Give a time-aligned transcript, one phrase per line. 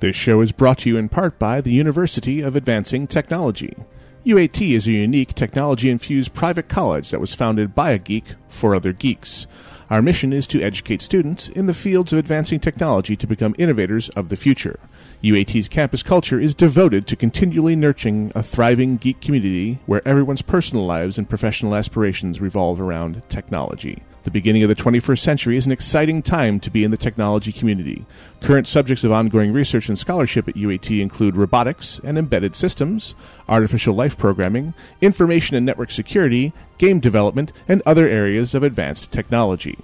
[0.00, 3.76] This show is brought to you in part by the University of Advancing Technology.
[4.24, 8.76] UAT is a unique technology infused private college that was founded by a geek for
[8.76, 9.48] other geeks.
[9.90, 14.08] Our mission is to educate students in the fields of advancing technology to become innovators
[14.10, 14.78] of the future.
[15.24, 20.86] UAT's campus culture is devoted to continually nurturing a thriving geek community where everyone's personal
[20.86, 24.04] lives and professional aspirations revolve around technology.
[24.28, 27.50] The beginning of the 21st century is an exciting time to be in the technology
[27.50, 28.04] community.
[28.42, 33.14] Current subjects of ongoing research and scholarship at UAT include robotics and embedded systems,
[33.48, 39.78] artificial life programming, information and network security, game development, and other areas of advanced technology.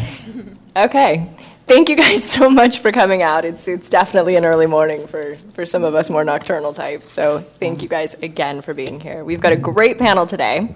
[0.77, 1.31] Okay.
[1.69, 3.45] Thank you guys so much for coming out.
[3.45, 7.13] It's it's definitely an early morning for, for some of us more nocturnal types.
[7.13, 9.23] So thank you guys again for being here.
[9.23, 10.75] We've got a great panel today.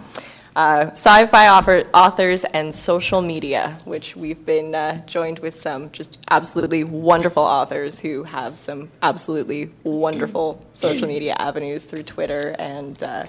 [0.55, 6.19] Uh, sci-fi author, authors and social media, which we've been uh, joined with some just
[6.31, 13.25] absolutely wonderful authors who have some absolutely wonderful social media avenues through Twitter and, uh,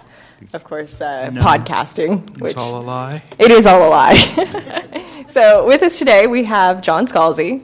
[0.52, 2.30] of course, uh, podcasting.
[2.42, 3.24] Which It's all a lie.
[3.40, 5.24] it is all a lie.
[5.30, 7.62] so with us today we have John Scalzi,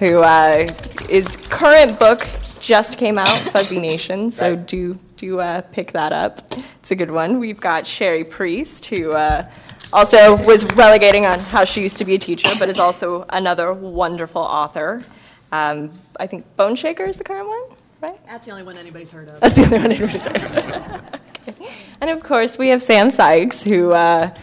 [0.00, 0.66] who uh,
[1.08, 2.26] his current book
[2.58, 4.32] just came out, Fuzzy Nation.
[4.32, 6.40] So do do uh, pick that up.
[6.80, 7.38] It's a good one.
[7.38, 9.50] We've got Cherie Priest, who uh,
[9.92, 13.72] also was relegating on how she used to be a teacher, but is also another
[13.72, 15.04] wonderful author.
[15.50, 17.62] Um, I think Boneshaker is the current one,
[18.00, 18.18] right?
[18.26, 19.40] That's the only one anybody's heard of.
[19.40, 21.20] That's the only one anybody's heard of.
[21.48, 21.72] Okay.
[22.02, 24.34] And of course, we have Sam Sykes, who, uh,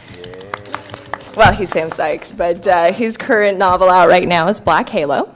[1.38, 5.36] well, he's Sam Sykes, but uh, his current novel out right now is Black Halo.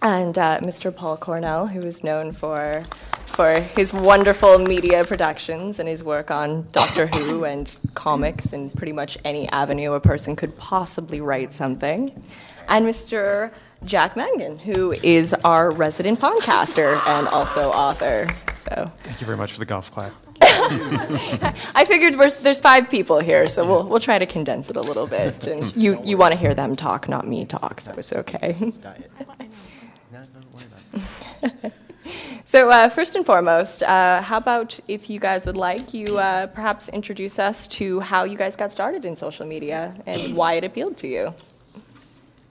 [0.00, 0.94] And uh, Mr.
[0.94, 2.84] Paul Cornell, who is known for
[3.32, 8.92] for his wonderful media productions and his work on Doctor Who and comics and pretty
[8.92, 12.10] much any avenue a person could possibly write something.
[12.68, 13.52] And Mr.
[13.84, 18.26] Jack Mangan, who is our resident podcaster and also author.
[18.54, 20.12] So Thank you very much for the golf clap.
[20.44, 24.80] I figured we're, there's five people here, so we'll, we'll try to condense it a
[24.80, 25.46] little bit.
[25.46, 28.54] And you, you want to hear them talk, not me talk, so it's okay.
[32.52, 36.48] so, uh, first and foremost, uh, how about if you guys would like, you uh,
[36.48, 40.62] perhaps introduce us to how you guys got started in social media and why it
[40.62, 41.34] appealed to you?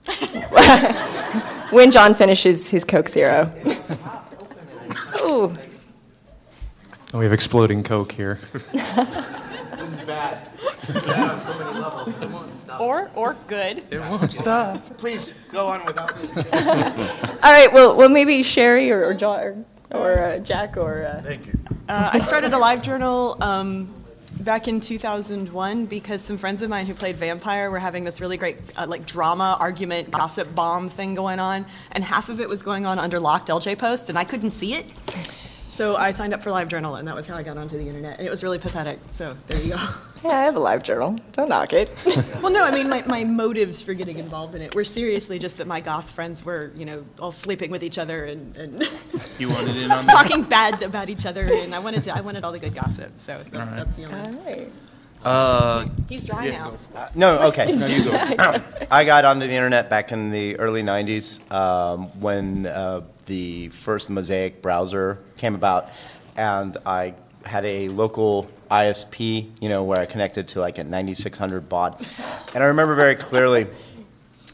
[1.70, 3.52] when John finishes his Coke Zero.
[5.20, 5.56] Ooh.
[7.14, 8.40] Oh, we have exploding Coke here.
[12.80, 13.84] Or or good.
[13.90, 14.98] It won't stop.
[14.98, 16.28] Please go on without me.
[16.52, 19.64] All right, well, well maybe Cherie or, or, John, or,
[19.94, 21.04] or uh, Jack or.
[21.04, 21.58] Uh, Thank you.
[21.88, 23.94] Uh, I started a live journal um,
[24.40, 28.36] back in 2001 because some friends of mine who played vampire were having this really
[28.36, 32.62] great uh, like drama argument gossip bomb thing going on, and half of it was
[32.62, 34.86] going on under locked LJ post, and I couldn't see it.
[35.72, 37.88] So I signed up for live journal, and that was how I got onto the
[37.88, 38.98] internet, and it was really pathetic.
[39.08, 39.76] So there you go.
[40.22, 41.16] yeah, I have a live journal.
[41.32, 41.90] Don't knock it.
[42.42, 45.56] Well, no, I mean, my, my motives for getting involved in it were seriously just
[45.58, 48.82] that my goth friends were, you know, all sleeping with each other and, and
[49.38, 50.12] You wanted in on that?
[50.12, 53.12] talking bad about each other, and I wanted to, I wanted all the good gossip.
[53.16, 54.20] So that, that's the only.
[54.20, 54.72] All right.
[55.24, 56.76] Uh, He's dry now.
[57.14, 57.72] no, okay.
[57.72, 58.12] No, you go.
[58.90, 64.10] I got onto the internet back in the early 90s um, when uh, the first
[64.10, 65.90] Mosaic browser came about,
[66.36, 67.14] and I
[67.44, 72.04] had a local ISP, you know, where I connected to like a 9600 baud.
[72.54, 73.66] And I remember very clearly,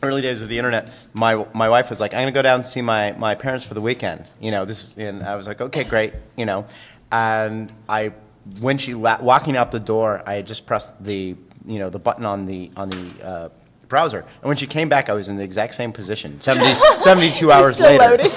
[0.03, 2.61] early days of the internet, my, my wife was like, I'm going to go down
[2.61, 4.29] and see my, my parents for the weekend.
[4.41, 6.67] You know, this, and I was like, okay, great, you know.
[7.13, 8.13] And I,
[8.61, 11.37] when she, la- walking out the door, I just pressed the,
[11.67, 13.49] you know, the button on the, on the uh,
[13.89, 14.21] browser.
[14.21, 17.81] And when she came back, I was in the exact same position, 70, 72 hours
[17.81, 18.19] later.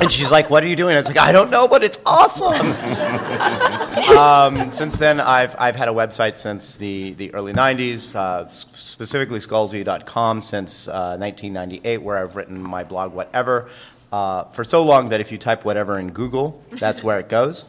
[0.00, 1.98] And she's like, "What are you doing?" I was like, "I don't know, but it's
[2.06, 2.54] awesome."
[4.16, 9.40] um, since then, I've I've had a website since the, the early '90s, uh, specifically
[9.40, 13.68] Scalzi.com since uh, 1998, where I've written my blog, whatever.
[14.12, 17.64] uh, for so long that if you type whatever in Google, that's where it goes.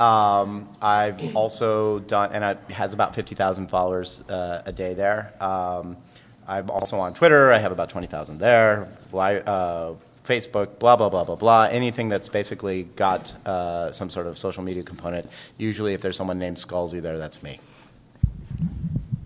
[0.00, 5.32] Um, I've also done, and it has about 50,000 followers uh, a day there.
[5.40, 5.96] Um,
[6.46, 7.52] I'm also on Twitter.
[7.52, 8.88] I have about 20,000 there.
[9.12, 9.94] Uh,
[10.24, 11.64] Facebook, blah, blah, blah, blah, blah.
[11.64, 15.30] Anything that's basically got uh, some sort of social media component.
[15.58, 17.60] Usually, if there's someone named Scalzi there, that's me.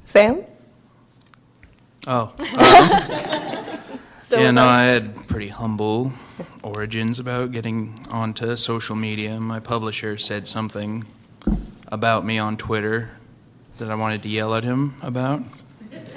[0.04, 0.44] Sam?
[2.06, 2.34] Oh,
[4.28, 4.64] Still yeah, no.
[4.64, 6.12] I had pretty humble
[6.62, 9.40] origins about getting onto social media.
[9.40, 11.06] My publisher said something
[11.88, 13.10] about me on Twitter
[13.78, 15.42] that I wanted to yell at him about.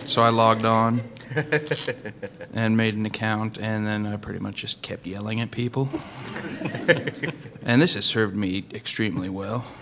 [0.06, 1.02] So I logged on
[2.54, 5.90] and made an account, and then I pretty much just kept yelling at people.
[7.64, 9.66] and this has served me extremely well.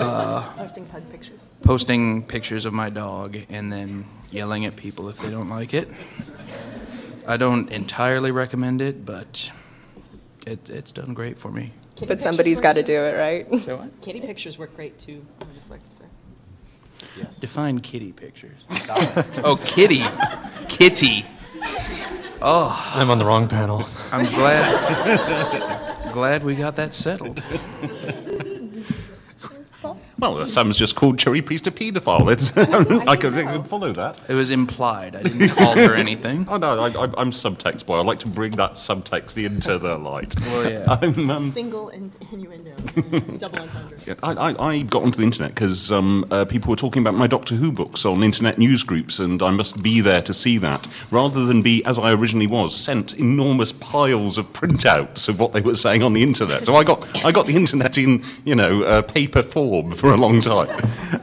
[0.00, 1.50] Uh, posting pug pictures.
[1.62, 5.88] Posting pictures of my dog and then yelling at people if they don't like it.
[7.28, 9.50] I don't entirely recommend it, but
[10.46, 11.72] it, it's done great for me.
[12.06, 13.60] But somebody's got to do it, right?
[13.62, 16.04] So Kitty pictures work great too, I would just like to say.
[17.40, 18.56] Define kitty pictures.
[19.44, 20.04] oh, kitty.
[20.68, 21.24] Kitty.
[22.42, 23.84] Oh, I'm on the wrong panel.
[24.12, 27.42] I'm glad glad we got that settled.
[30.20, 32.30] Well, Sam's just called Cherie Priest a paedophile.
[32.30, 32.56] It's,
[33.08, 34.20] I could I could follow that.
[34.28, 35.16] It was implied.
[35.16, 36.30] I didn't call her anything.
[36.50, 37.98] Oh no, I, I, I'm subtext boy.
[37.98, 40.34] I like to bring that subtext into the light.
[40.40, 40.84] Well, yeah.
[40.88, 42.72] I'm, um, Single in- innuendo,
[43.38, 43.96] double entendre.
[44.06, 47.14] Yeah, I, I, I got onto the internet because um, uh, people were talking about
[47.14, 50.58] my Doctor Who books on internet news groups, and I must be there to see
[50.58, 55.52] that, rather than be, as I originally was, sent enormous piles of printouts of what
[55.52, 56.66] they were saying on the internet.
[56.66, 60.16] So I got, I got the internet in, you know, uh, paper form for a
[60.16, 60.68] long time,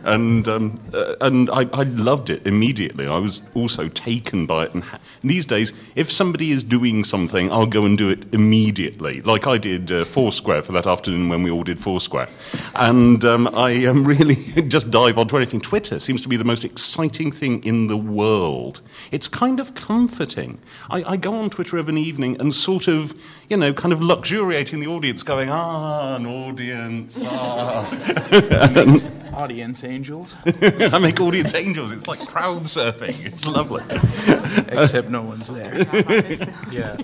[0.04, 3.07] and um, uh, and I, I loved it immediately.
[3.07, 4.74] I was also taken by it.
[4.74, 9.22] And ha- these days, if somebody is doing something, I'll go and do it immediately,
[9.22, 12.30] like I did uh, Foursquare for that afternoon when we all did Foursquare.
[12.75, 14.36] And um, I um, really
[14.68, 15.62] just dive onto anything.
[15.62, 18.81] Twitter seems to be the most exciting thing in the world.
[19.12, 20.60] It's kind of comforting.
[20.89, 23.13] I, I go on Twitter of an evening and sort of,
[23.49, 27.85] you know, kind of luxuriating the audience, going, ah, an audience, ah.
[29.33, 30.33] Audience angels.
[30.45, 31.91] I make audience angels.
[31.91, 33.23] It's like crowd surfing.
[33.23, 33.83] It's lovely.
[34.69, 35.85] Except no one's there.
[36.71, 36.97] Yeah.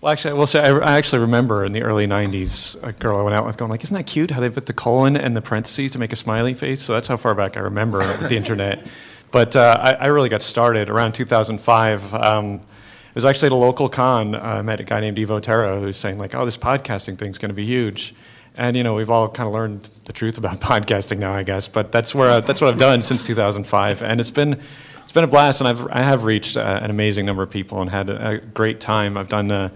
[0.00, 3.18] Well, actually, I will say I, I actually remember in the early '90s a girl
[3.18, 4.30] I went out with going like, "Isn't that cute?
[4.30, 7.06] How they put the colon and the parentheses to make a smiley face?" So that's
[7.06, 8.88] how far back I remember with the internet.
[9.30, 12.14] But uh, I, I really got started around 2005.
[12.14, 12.62] Um,
[13.10, 14.36] it was actually at a local con.
[14.36, 17.38] Uh, I met a guy named Evo Terra who's saying like, "Oh, this podcasting thing's
[17.38, 18.14] going to be huge."
[18.56, 21.66] And you know, we've all kind of learned the truth about podcasting now, I guess.
[21.66, 24.60] But that's where that's what I've done since 2005, and it's been
[25.02, 25.60] it's been a blast.
[25.60, 28.38] And I've I have reached uh, an amazing number of people and had a, a
[28.38, 29.16] great time.
[29.16, 29.50] I've done.
[29.50, 29.70] Uh,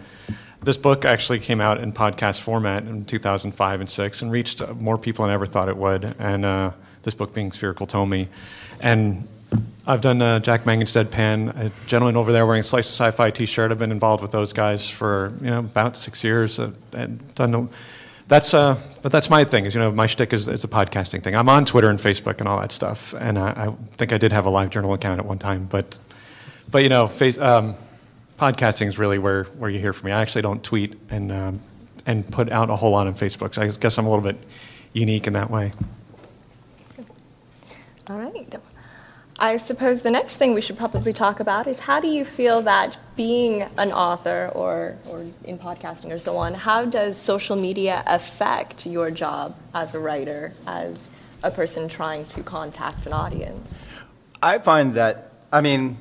[0.62, 4.96] this book actually came out in podcast format in 2005 and 6 and reached more
[4.96, 6.14] people than I ever thought it would.
[6.18, 6.70] And uh,
[7.02, 8.28] this book being Spherical Tomy.
[8.80, 9.28] And
[9.86, 13.30] I've done uh, Jack Mangan's Deadpan, a gentleman over there wearing a Slice of Sci-Fi
[13.30, 13.70] T-shirt.
[13.70, 16.58] I've been involved with those guys for you know about six years.
[16.58, 17.54] Uh, and done.
[17.54, 17.68] a-
[18.26, 19.66] That's uh, but that's my thing.
[19.66, 21.36] Is you know my shtick is, is the podcasting thing.
[21.36, 23.14] I'm on Twitter and Facebook and all that stuff.
[23.20, 25.98] And I, I think I did have a live journal account at one time, but
[26.70, 27.74] but you know, face, um,
[28.38, 30.12] podcasting is really where, where you hear from me.
[30.12, 31.60] I actually don't tweet and um,
[32.06, 33.54] and put out a whole lot on Facebook.
[33.54, 34.38] So I guess I'm a little bit
[34.94, 35.72] unique in that way.
[38.08, 38.54] All right.
[39.38, 42.62] I suppose the next thing we should probably talk about is how do you feel
[42.62, 48.04] that being an author or, or in podcasting or so on, how does social media
[48.06, 51.10] affect your job as a writer, as
[51.42, 53.88] a person trying to contact an audience?
[54.40, 55.98] I find that, I mean,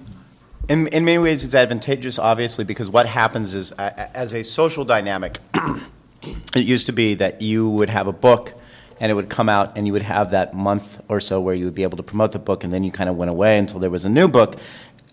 [0.69, 4.85] in, in many ways it's advantageous, obviously, because what happens is, a- as a social
[4.85, 5.39] dynamic,
[6.55, 8.53] it used to be that you would have a book
[8.99, 11.65] and it would come out and you would have that month or so where you
[11.65, 13.79] would be able to promote the book and then you kind of went away until
[13.79, 14.57] there was a new book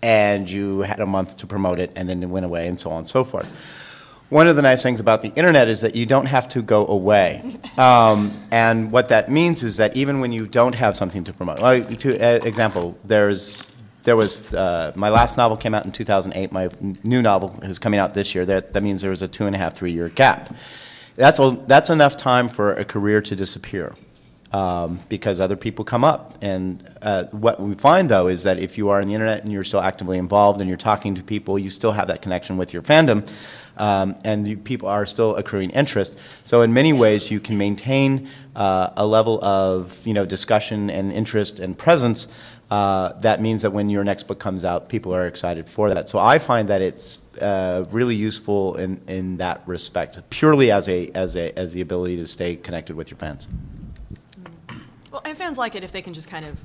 [0.03, 2.91] and you had a month to promote it and then it went away and so
[2.91, 3.47] on and so forth.
[4.29, 6.87] One of the nice things about the internet is that you don't have to go
[6.87, 7.57] away.
[7.77, 11.59] Um, and what that means is that even when you don't have something to promote,
[11.59, 13.57] like, to uh, example, there's
[14.03, 16.51] there was uh, my last novel came out in 2008.
[16.51, 16.69] My
[17.03, 18.45] new novel is coming out this year.
[18.45, 20.53] That, that means there was a two and a half, three year gap.
[21.15, 23.93] That's, a, that's enough time for a career to disappear
[24.53, 26.37] um, because other people come up.
[26.41, 29.51] And uh, what we find, though, is that if you are on the internet and
[29.51, 32.73] you're still actively involved and you're talking to people, you still have that connection with
[32.73, 33.27] your fandom,
[33.77, 36.17] um, and you, people are still accruing interest.
[36.43, 41.11] So, in many ways, you can maintain uh, a level of you know discussion and
[41.11, 42.27] interest and presence.
[42.69, 46.07] Uh, that means that when your next book comes out, people are excited for that.
[46.07, 51.09] So I find that it's uh, really useful in, in that respect, purely as a
[51.11, 53.47] as a as the ability to stay connected with your fans.
[55.11, 56.57] Well, and fans like it if they can just kind of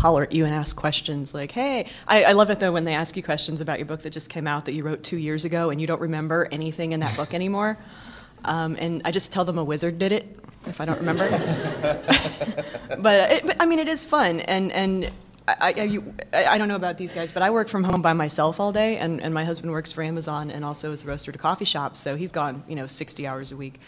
[0.00, 2.94] holler at you and ask questions like, hey, I, I, love it though when they
[2.94, 5.44] ask you questions about your book that just came out that you wrote two years
[5.44, 7.76] ago and you don't remember anything in that book anymore.
[8.46, 11.28] Um, and I just tell them a wizard did it if I don't remember.
[12.98, 14.40] but, it, but, I mean, it is fun.
[14.40, 15.10] And, and
[15.48, 18.12] I, I, you, I, don't know about these guys, but I work from home by
[18.12, 21.30] myself all day, and, and my husband works for Amazon and also is a roaster
[21.30, 23.80] a coffee shop, so he's gone, you know, 60 hours a week.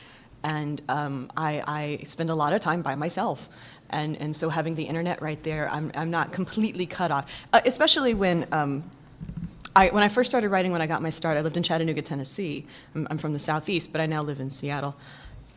[0.42, 3.48] And um, I, I spend a lot of time by myself.
[3.90, 7.60] And, and so having the internet right there, I'm, I'm not completely cut off, uh,
[7.64, 8.46] especially when.
[8.52, 8.84] Um,
[9.74, 12.02] I, when I first started writing, when I got my start, I lived in Chattanooga,
[12.02, 12.66] Tennessee.
[12.94, 14.94] I'm, I'm from the southeast, but I now live in Seattle.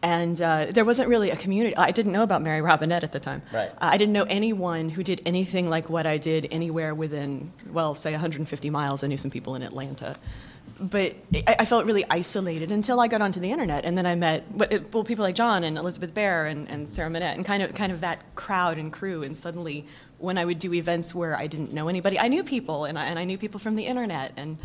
[0.02, 1.76] And uh, there wasn't really a community.
[1.76, 3.42] I didn't know about Mary Robinette at the time.
[3.52, 3.70] Right.
[3.70, 7.96] Uh, I didn't know anyone who did anything like what I did anywhere within, well,
[7.96, 9.04] say 150 miles.
[9.04, 10.16] I knew some people in Atlanta
[10.80, 11.16] but
[11.48, 14.44] I, felt really isolated until I got onto the internet, and then I met
[14.92, 17.92] well people like John and Elizabeth Bear and, and Sarah Monette, and kind of kind
[17.92, 19.24] of that crowd and crew.
[19.24, 19.86] And suddenly,
[20.18, 23.06] when I would do events where I didn't know anybody, I knew people, and I,
[23.06, 24.58] and I knew people from the internet, and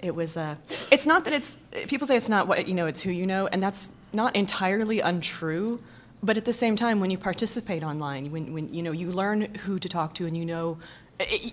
[0.00, 0.36] it was.
[0.36, 0.56] Uh,
[0.90, 3.46] it's not that it's people say it's not what you know, it's who you know,
[3.46, 5.80] and that's not entirely untrue.
[6.22, 9.54] But at the same time, when you participate online, when, when you know you learn
[9.66, 10.78] who to talk to, and you know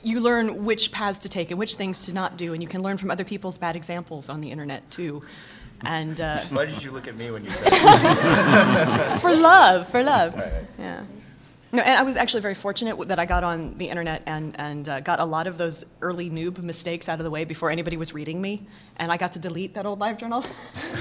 [0.04, 2.84] you learn which paths to take and which things to not do, and you can
[2.84, 5.24] learn from other people's bad examples on the internet too.
[5.82, 7.70] And uh, why did you look at me when you said
[9.22, 10.36] for love, for love.
[10.36, 10.52] Right.
[10.78, 11.04] Yeah.
[11.72, 14.90] No, and I was actually very fortunate that I got on the internet and, and
[14.90, 17.96] uh, got a lot of those early noob mistakes out of the way before anybody
[17.96, 18.66] was reading me,
[18.98, 20.44] and I got to delete that old live journal.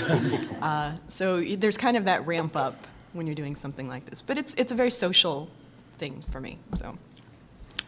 [0.60, 4.36] uh, so there's kind of that ramp up when you're doing something like this, but
[4.36, 5.48] it's it's a very social
[5.96, 6.58] thing for me.
[6.74, 6.98] So.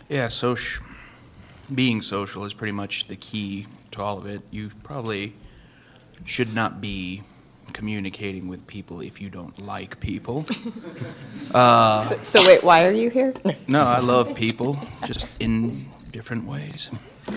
[0.08, 0.84] Yeah, social,
[1.72, 4.40] being social is pretty much the key to all of it.
[4.50, 5.34] You probably
[6.24, 7.22] should not be
[7.70, 10.44] communicating with people if you don't like people.
[11.52, 13.34] Uh, so, so, wait, why are you here?
[13.66, 16.90] no, I love people, just in different ways.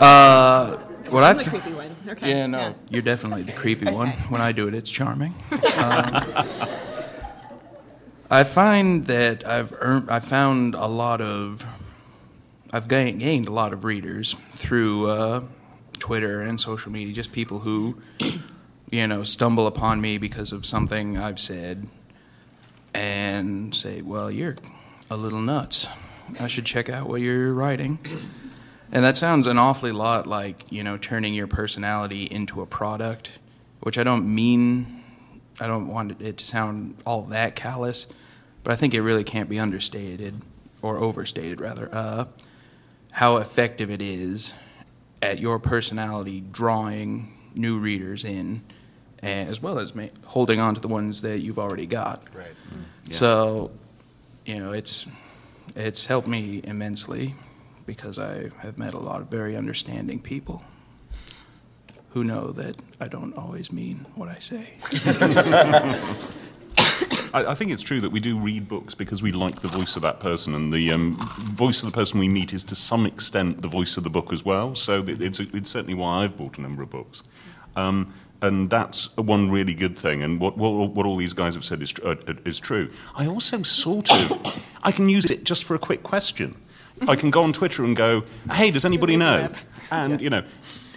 [0.00, 0.76] Uh,
[1.10, 1.96] what I'm I the creepy one.
[2.08, 2.30] Okay.
[2.30, 2.72] Yeah, no, yeah.
[2.90, 3.94] you're definitely the creepy okay.
[3.94, 4.10] one.
[4.28, 5.34] When I do it, it's charming.
[5.78, 6.44] Um,
[8.30, 11.66] I find that I've earned, I found a lot of,
[12.72, 15.44] I've gained, gained a lot of readers through uh,
[15.98, 17.98] Twitter and social media, just people who,
[18.90, 21.88] you know, stumble upon me because of something I've said
[22.94, 24.56] and say, well, you're
[25.10, 25.86] a little nuts.
[26.40, 27.98] I should check out what you're writing.
[28.90, 33.38] And that sounds an awfully lot like, you know, turning your personality into a product,
[33.80, 35.02] which I don't mean
[35.60, 38.06] I don't want it to sound all that callous,
[38.62, 40.40] but I think it really can't be understated
[40.82, 42.26] or overstated rather uh,
[43.12, 44.54] how effective it is
[45.20, 48.62] at your personality drawing new readers in,
[49.22, 52.22] as well as ma- holding on to the ones that you've already got.
[52.34, 52.46] Right.
[52.46, 52.82] Mm.
[53.06, 53.14] Yeah.
[53.14, 53.70] So,
[54.44, 55.06] you know, it's
[55.76, 57.34] it's helped me immensely
[57.86, 60.62] because I have met a lot of very understanding people
[62.10, 64.74] who know that I don't always mean what I say.
[67.34, 69.96] I, I, think it's true that we do read books because we like the voice
[69.96, 73.04] of that person, and the um, voice of the person we meet is to some
[73.06, 74.74] extent the voice of the book as well.
[74.74, 77.22] So it's, it's certainly why I've bought a number of books.
[77.76, 80.22] Um, and that's one really good thing.
[80.22, 82.14] And what, what, what all these guys have said is, uh,
[82.44, 82.90] is true.
[83.16, 86.56] I also sort of, I can use it just for a quick question.
[87.06, 89.50] I can go on Twitter and go, hey, does anybody know?
[89.90, 90.42] And, you know,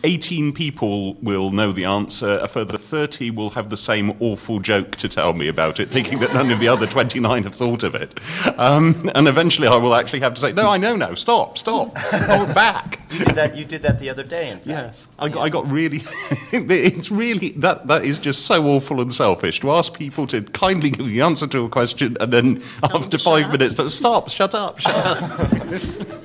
[0.04, 2.40] 18 people will know the answer.
[2.40, 6.20] A further 30 will have the same awful joke to tell me about it, thinking
[6.20, 8.20] that none of the other 29 have thought of it.
[8.58, 11.14] Um, and eventually I will actually have to say, no, I know now.
[11.14, 11.98] Stop, stop.
[11.98, 13.00] Hold back.
[13.12, 14.68] You did that, you did that the other day, in fact.
[14.68, 15.08] Yes.
[15.20, 15.98] I got, I got really,
[16.54, 20.92] it's really, that, that is just so awful and selfish to ask people to kindly
[20.92, 24.96] give the answer to a question and then after five minutes, stop, shut up, shut
[24.96, 26.22] up.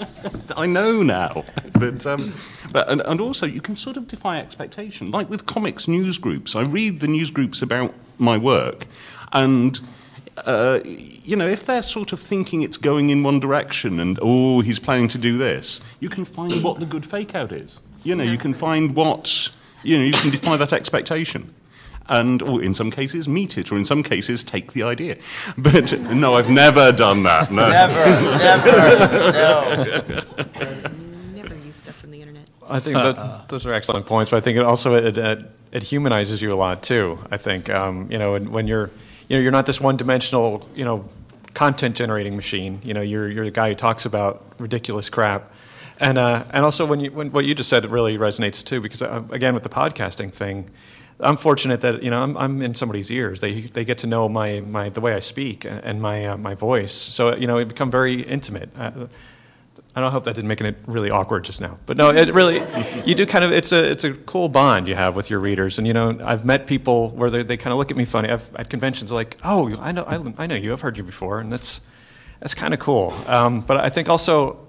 [0.56, 1.44] I know now.
[1.72, 2.32] But, um,
[2.72, 5.10] but and, and, also, you can sort of defy expectation.
[5.10, 8.86] Like with comics news groups, I read the news groups about my work,
[9.32, 9.78] and
[10.46, 14.60] uh, you know, if they're sort of thinking it's going in one direction and, oh,
[14.60, 17.80] he's planning to do this, you can find what the good fake out is.
[18.04, 19.50] You know, you can find what,
[19.82, 21.52] you know, you can defy that expectation
[22.08, 25.16] and or in some cases meet it, or in some cases take the idea.
[25.58, 27.50] But no, I've never done that.
[27.50, 27.68] No.
[27.68, 28.04] Never,
[28.38, 28.72] never,
[30.52, 31.42] no.
[31.42, 32.35] never use stuff from the internet.
[32.68, 35.82] I think that those are excellent points, but I think it also it, it, it
[35.82, 37.18] humanizes you a lot too.
[37.30, 38.90] I think um, you know when, when you're
[39.28, 41.04] you know you're not this one-dimensional you know
[41.54, 42.80] content generating machine.
[42.82, 45.52] You know you're you're the guy who talks about ridiculous crap
[45.98, 49.02] And, uh, and also, when you, when, what you just said really resonates too, because
[49.02, 50.68] uh, again, with the podcasting thing,
[51.20, 53.40] I'm fortunate that you know I'm, I'm in somebody's ears.
[53.40, 56.36] They, they get to know my, my the way I speak and, and my uh,
[56.36, 56.92] my voice.
[56.92, 58.68] So you know, it become very intimate.
[59.96, 62.62] I don't hope that didn't make it really awkward just now, but no, it really
[63.06, 65.78] you do kind of it's a it's a cool bond you have with your readers,
[65.78, 68.28] and you know I've met people where they, they kind of look at me funny
[68.28, 71.40] I've, at conventions like oh I know I, I know you I've heard you before,
[71.40, 71.80] and that's
[72.40, 73.14] that's kind of cool.
[73.26, 74.66] Um, but I think also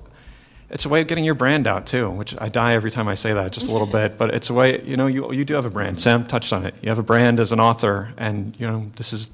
[0.70, 3.14] it's a way of getting your brand out too, which I die every time I
[3.14, 4.18] say that just a little bit.
[4.18, 6.00] But it's a way, you know, you, you do have a brand.
[6.00, 6.76] Sam touched on it.
[6.82, 9.30] You have a brand as an author, and you know, this is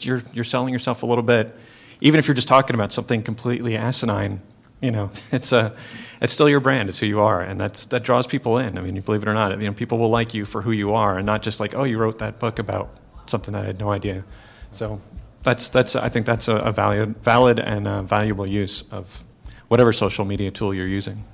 [0.00, 1.56] you're you're selling yourself a little bit,
[2.00, 4.40] even if you're just talking about something completely asinine.
[4.80, 5.74] You know, it's a
[6.20, 6.88] it's still your brand.
[6.88, 8.78] It's who you are, and that's that draws people in.
[8.78, 10.72] I mean, you believe it or not, you know, people will like you for who
[10.72, 12.88] you are, and not just like, oh, you wrote that book about
[13.26, 14.24] something that I had no idea.
[14.72, 15.00] So
[15.42, 19.24] that's that's I think that's a, a valid valid and uh, valuable use of
[19.68, 21.24] whatever social media tool you're using.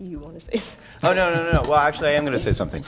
[0.00, 0.76] You want to say?
[1.06, 1.68] Oh no no no no!
[1.68, 2.82] Well, actually, I am going to say something.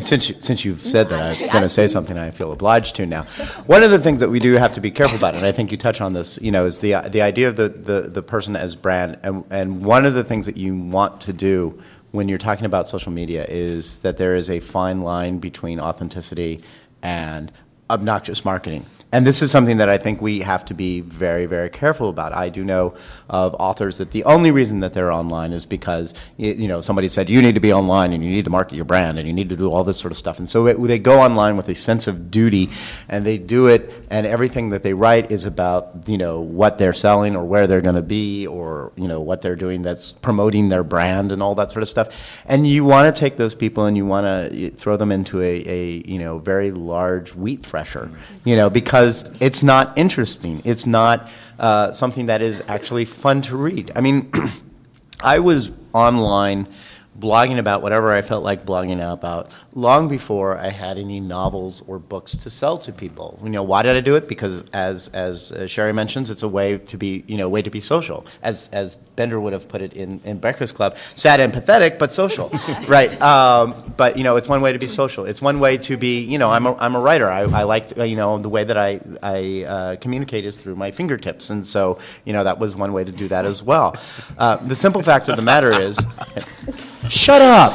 [0.00, 2.18] Since you, since you've said that, I'm going to say something.
[2.18, 3.22] I feel obliged to now.
[3.66, 5.70] One of the things that we do have to be careful about, and I think
[5.70, 8.56] you touch on this, you know, is the the idea of the the, the person
[8.56, 12.36] as brand, and and one of the things that you want to do when you're
[12.36, 16.60] talking about social media is that there is a fine line between authenticity
[17.00, 17.52] and
[17.88, 18.84] obnoxious marketing.
[19.14, 22.32] And this is something that I think we have to be very, very careful about.
[22.32, 22.94] I do know
[23.32, 27.30] of authors that the only reason that they're online is because you know somebody said
[27.30, 29.48] you need to be online and you need to market your brand and you need
[29.48, 30.38] to do all this sort of stuff.
[30.38, 32.68] And so it, they go online with a sense of duty,
[33.08, 36.92] and they do it, and everything that they write is about you know what they're
[36.92, 40.68] selling or where they're going to be or you know what they're doing that's promoting
[40.68, 42.42] their brand and all that sort of stuff.
[42.46, 45.64] And you want to take those people and you want to throw them into a,
[45.66, 48.10] a you know very large wheat thresher,
[48.44, 50.60] you know because it's not interesting.
[50.66, 53.92] It's not uh, something that is actually fun to read.
[53.94, 54.32] I mean,
[55.22, 56.66] I was online
[57.18, 61.98] blogging about whatever I felt like blogging about long before I had any novels or
[61.98, 63.38] books to sell to people.
[63.42, 64.28] You know, why did I do it?
[64.28, 67.70] Because as as uh, Cherie mentions, it's a way to be you know way to
[67.70, 68.26] be social.
[68.42, 72.14] As as Bender would have put it in, in Breakfast Club, sad and pathetic, but
[72.14, 72.50] social,
[72.88, 73.20] right?
[73.20, 75.26] Um, but you know, it's one way to be social.
[75.26, 77.28] It's one way to be you know I'm a, I'm a writer.
[77.28, 80.76] I, I like uh, you know the way that I I uh, communicate is through
[80.76, 83.96] my fingertips, and so you know that was one way to do that as well.
[84.38, 85.98] Uh, the simple fact of the matter is.
[87.08, 87.72] Shut up.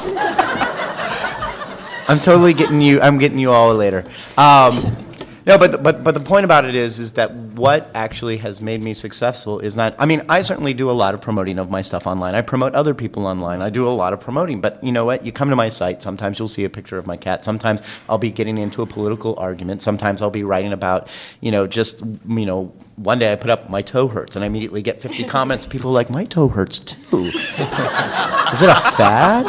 [2.09, 3.01] I'm totally getting you.
[3.01, 4.05] I'm getting you all later.
[4.37, 5.05] Um,
[5.45, 8.81] no, but but but the point about it is is that what actually has made
[8.81, 9.95] me successful is not.
[9.97, 12.35] I mean, I certainly do a lot of promoting of my stuff online.
[12.35, 13.61] I promote other people online.
[13.61, 14.61] I do a lot of promoting.
[14.61, 15.25] But you know what?
[15.25, 16.01] You come to my site.
[16.01, 17.43] Sometimes you'll see a picture of my cat.
[17.43, 19.81] Sometimes I'll be getting into a political argument.
[19.81, 21.09] Sometimes I'll be writing about
[21.41, 24.47] you know just you know one day I put up my toe hurts and I
[24.47, 25.65] immediately get 50 comments.
[25.65, 27.25] People are like my toe hurts too.
[27.25, 29.47] is it a fad?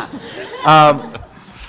[0.67, 1.18] Um,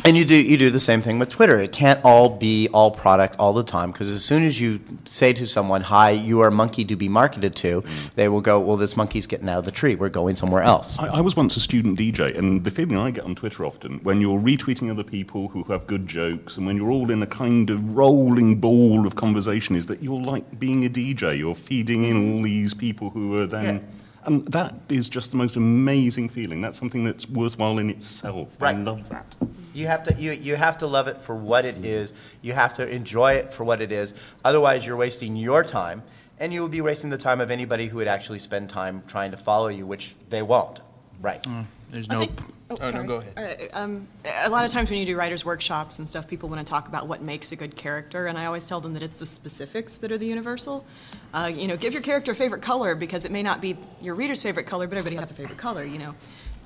[0.05, 1.59] and you do you do the same thing with Twitter.
[1.59, 5.33] It can't all be all product all the time because as soon as you say
[5.33, 7.83] to someone, "Hi, you are a monkey to be marketed to,"
[8.15, 9.95] they will go, "Well, this monkey's getting out of the tree.
[9.95, 13.11] We're going somewhere else." I, I was once a student DJ, and the feeling I
[13.11, 16.77] get on Twitter often when you're retweeting other people who have good jokes, and when
[16.77, 20.85] you're all in a kind of rolling ball of conversation, is that you're like being
[20.85, 21.37] a DJ.
[21.37, 23.75] You're feeding in all these people who are then.
[23.75, 23.81] Yeah
[24.25, 26.61] and that is just the most amazing feeling.
[26.61, 28.55] That's something that's worthwhile in itself.
[28.59, 28.75] Right.
[28.75, 29.35] I love that.
[29.73, 32.13] You have to you, you have to love it for what it is.
[32.41, 34.13] You have to enjoy it for what it is.
[34.43, 36.03] Otherwise, you're wasting your time,
[36.39, 39.31] and you will be wasting the time of anybody who would actually spend time trying
[39.31, 40.81] to follow you, which they won't.
[41.21, 41.43] Right.
[41.43, 42.27] Mm, there's no.
[42.69, 43.69] oh, oh, no, go ahead.
[43.73, 46.65] Uh, um, a lot of times when you do writers' workshops and stuff, people want
[46.65, 49.19] to talk about what makes a good character, and I always tell them that it's
[49.19, 50.85] the specifics that are the universal.
[51.33, 54.15] Uh, you know, give your character a favorite color because it may not be your
[54.15, 55.83] reader's favorite color, but everybody has a favorite color.
[55.83, 56.15] You know,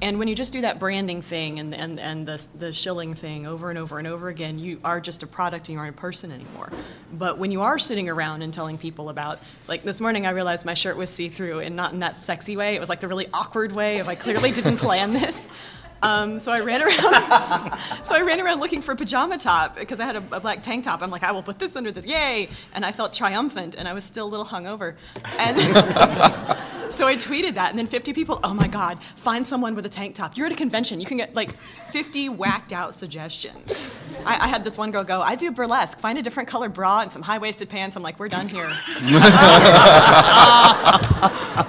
[0.03, 3.47] and when you just do that branding thing and and and the the shilling thing
[3.47, 5.99] over and over and over again, you are just a product and you aren't a
[5.99, 6.71] person anymore.
[7.13, 9.39] But when you are sitting around and telling people about,
[9.69, 12.57] like this morning, I realized my shirt was see through, and not in that sexy
[12.57, 12.75] way.
[12.75, 15.47] It was like the really awkward way of I clearly didn't plan this.
[16.01, 17.79] Um, so I ran around.
[18.03, 20.61] so I ran around looking for a pajama top because I had a, a, black
[20.61, 21.01] tank top.
[21.01, 22.49] I'm like, I will put this under this, yay!
[22.73, 24.95] And I felt triumphant, and I was still a little hungover.
[25.39, 25.57] And
[26.93, 29.89] so I tweeted that, and then 50 people, oh my God, find someone with a
[29.89, 30.37] tank top.
[30.37, 33.73] You're at a convention, you can get like 50 whacked out suggestions.
[34.25, 35.99] I, I had this one girl go, I do burlesque.
[35.99, 37.95] Find a different color bra and some high waisted pants.
[37.95, 38.67] I'm like, we're done here.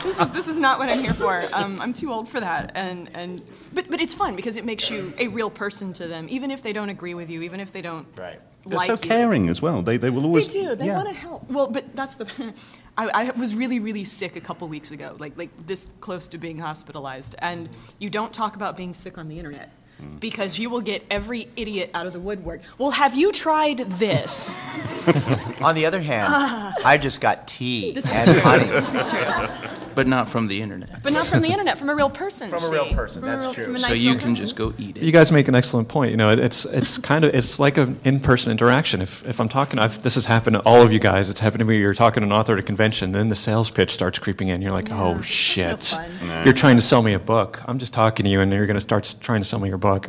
[0.03, 1.43] this is this is not what I'm here for.
[1.53, 2.73] Um, I'm too old for that.
[2.75, 6.27] And and but but it's fun because it makes you a real person to them,
[6.29, 8.41] even if they don't agree with you, even if they don't Right.
[8.67, 8.99] They're like so you.
[8.99, 9.83] caring as well.
[9.83, 10.47] They, they will always.
[10.49, 10.75] They do.
[10.75, 10.97] They yeah.
[10.97, 11.51] want to help.
[11.51, 12.27] Well, but that's the.
[12.97, 16.39] I, I was really, really sick a couple weeks ago, like like this close to
[16.39, 19.71] being hospitalized, and you don't talk about being sick on the internet.
[19.99, 20.17] Hmm.
[20.17, 22.63] Because you will get every idiot out of the woodwork.
[22.79, 24.59] Well, have you tried this?
[25.61, 26.27] On the other hand,
[26.85, 28.41] I just got tea This is and true.
[28.41, 28.65] honey.
[28.65, 29.84] This is true.
[29.95, 31.03] But not from the internet.
[31.03, 32.51] But not from the internet, from a real person.
[32.51, 32.95] From a real see?
[32.95, 33.65] person, From a that's real- true.
[33.65, 34.37] from a So you real can person.
[34.37, 35.03] just go eat it.
[35.03, 36.11] You guys make an excellent point.
[36.11, 39.01] You know, it, it's it's kind of it's like an in-person interaction.
[39.03, 41.29] If if I'm talking, I've, this has happened to all of you guys.
[41.31, 41.79] It's happened to me.
[41.79, 44.63] You're talking to an author at a convention, then the sales pitch starts creeping in.
[44.63, 46.45] You're like, Yeah, oh that's no shit, fun.
[46.45, 47.61] you're trying to sell me a book.
[47.67, 49.69] I'm just talking to you, and you're going to start s- trying to sell me
[49.69, 50.09] your book,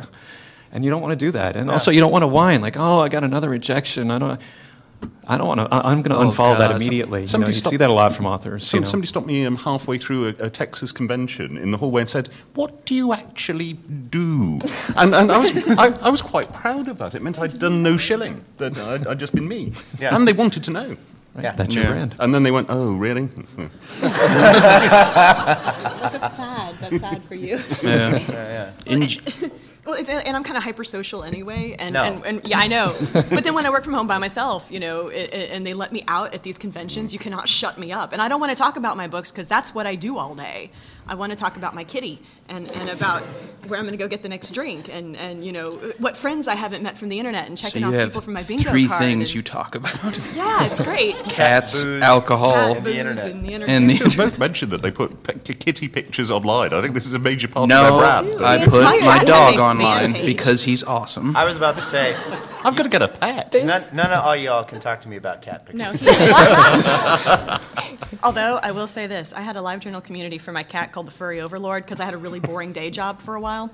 [0.72, 1.56] and you don't want to do that.
[1.56, 4.10] And also, you don't want to whine like, oh, I got another rejection.
[4.10, 4.40] I don't.
[5.26, 5.68] I don't want to.
[5.74, 6.80] I'm going to Oh, unfollow that God.
[6.80, 7.24] immediately.
[7.24, 8.66] You, know, you stop- see that a lot from authors.
[8.68, 8.86] Some, you know.
[8.90, 12.28] Somebody stopped me um, halfway through a, a Texas convention in the hallway and said,
[12.54, 14.60] "What do you actually do?"
[14.96, 17.14] And, and I was I, I was quite proud of that.
[17.14, 18.44] It meant I'd done no shilling.
[18.58, 19.72] That I'd, I'd just been me.
[19.98, 20.14] Yeah.
[20.14, 20.96] And they wanted to know.
[21.38, 21.52] Yeah.
[21.54, 21.90] That's your Yeah.
[21.92, 22.14] brand.
[22.18, 23.26] And then they went, "Oh, really?"
[24.00, 24.16] That's
[26.36, 26.74] sad.
[26.80, 27.60] That's sad for you.
[27.82, 28.72] Yeah.
[28.86, 29.02] In,
[29.86, 32.02] Well, it's, and I'm kind of hypersocial anyway, and, No.
[32.02, 32.94] and, and yeah, I know.
[33.12, 35.74] but then when I work from home by myself, you know, i- i- and they
[35.74, 38.12] let me out at these conventions, you cannot shut me up.
[38.12, 40.34] And I don't want to talk about my books because that's what I do all
[40.34, 40.70] day.
[41.08, 43.22] I want to talk about my kitty and, and about
[43.68, 46.46] where I'm going to go get the next drink, and, and you know what friends
[46.46, 48.86] I haven't met from the internet, and checking you off people from my bingo three
[48.86, 49.02] card.
[49.02, 49.92] things and- you talk about:
[50.36, 51.16] Yeah, it's great.
[51.24, 53.30] cats, booze, alcohol, Cat, booze, internet.
[53.30, 53.82] and the internet.
[53.82, 56.72] and You both mentioned that they put pe- kitty pictures online.
[56.72, 58.44] I think this is a major part No, of their brand.
[58.44, 61.36] I put my dog has a fan online because he's awesome.
[61.36, 62.14] I was about to say,
[62.64, 63.54] I've got to get a pet.
[63.64, 65.78] none, none of all y'all can talk to me about cat pictures.
[65.78, 65.92] No.
[65.92, 66.06] He
[68.22, 71.06] Although I will say this, I had a live journal community for my cat called
[71.06, 73.70] the Furry Overlord because I had a really boring day job for a while.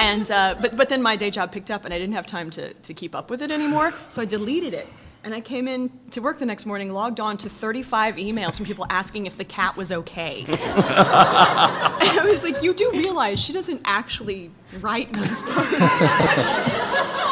[0.00, 2.50] And uh, but but then my day job picked up and I didn't have time
[2.50, 4.88] to, to keep up with it anymore, so I deleted it.
[5.22, 8.66] And I came in to work the next morning, logged on to 35 emails from
[8.66, 10.40] people asking if the cat was okay.
[10.48, 15.78] and I was like, you do realize she doesn't actually write those posts.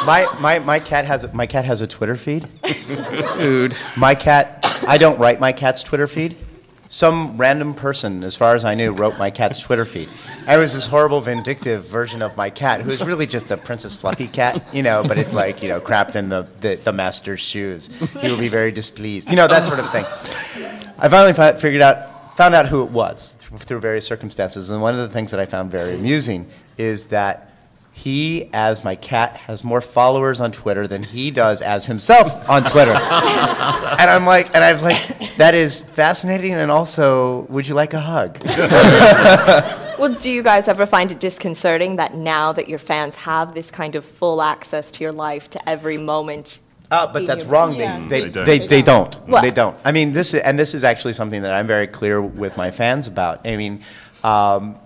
[0.05, 2.47] My, my, my cat has my cat has a Twitter feed.
[3.37, 6.37] Dude, My cat, I don't write my cat's Twitter feed.
[6.91, 10.09] Some random person, as far as I knew, wrote my cat's Twitter feed.
[10.47, 14.27] I was this horrible, vindictive version of my cat, who's really just a Princess Fluffy
[14.27, 17.89] cat, you know, but it's like, you know, crapped in the, the, the master's shoes.
[18.21, 20.03] He will be very displeased, you know, that sort of thing.
[20.97, 24.81] I finally fi- figured out, found out who it was th- through various circumstances, and
[24.81, 26.49] one of the things that I found very amusing
[26.79, 27.48] is that
[28.03, 32.63] he, as my cat, has more followers on Twitter than he does as himself on
[32.63, 32.91] Twitter.
[33.99, 37.99] and I'm like, and I'm like, that is fascinating, and also, would you like a
[37.99, 38.39] hug?
[39.99, 43.69] Well, do you guys ever find it disconcerting that now that your fans have this
[43.69, 46.59] kind of full access to your life, to every moment?
[46.89, 47.75] Uh, but that's your- wrong.
[47.75, 47.99] Yeah.
[48.07, 48.45] They, They they, don't.
[48.45, 49.11] they, They they don't.
[49.11, 49.27] don't.
[49.27, 49.75] Well- They don't.
[49.83, 52.71] I mean, this is, and this is actually something that I'm very clear with my
[52.71, 53.45] fans about.
[53.45, 53.81] I mean,
[54.23, 54.77] um,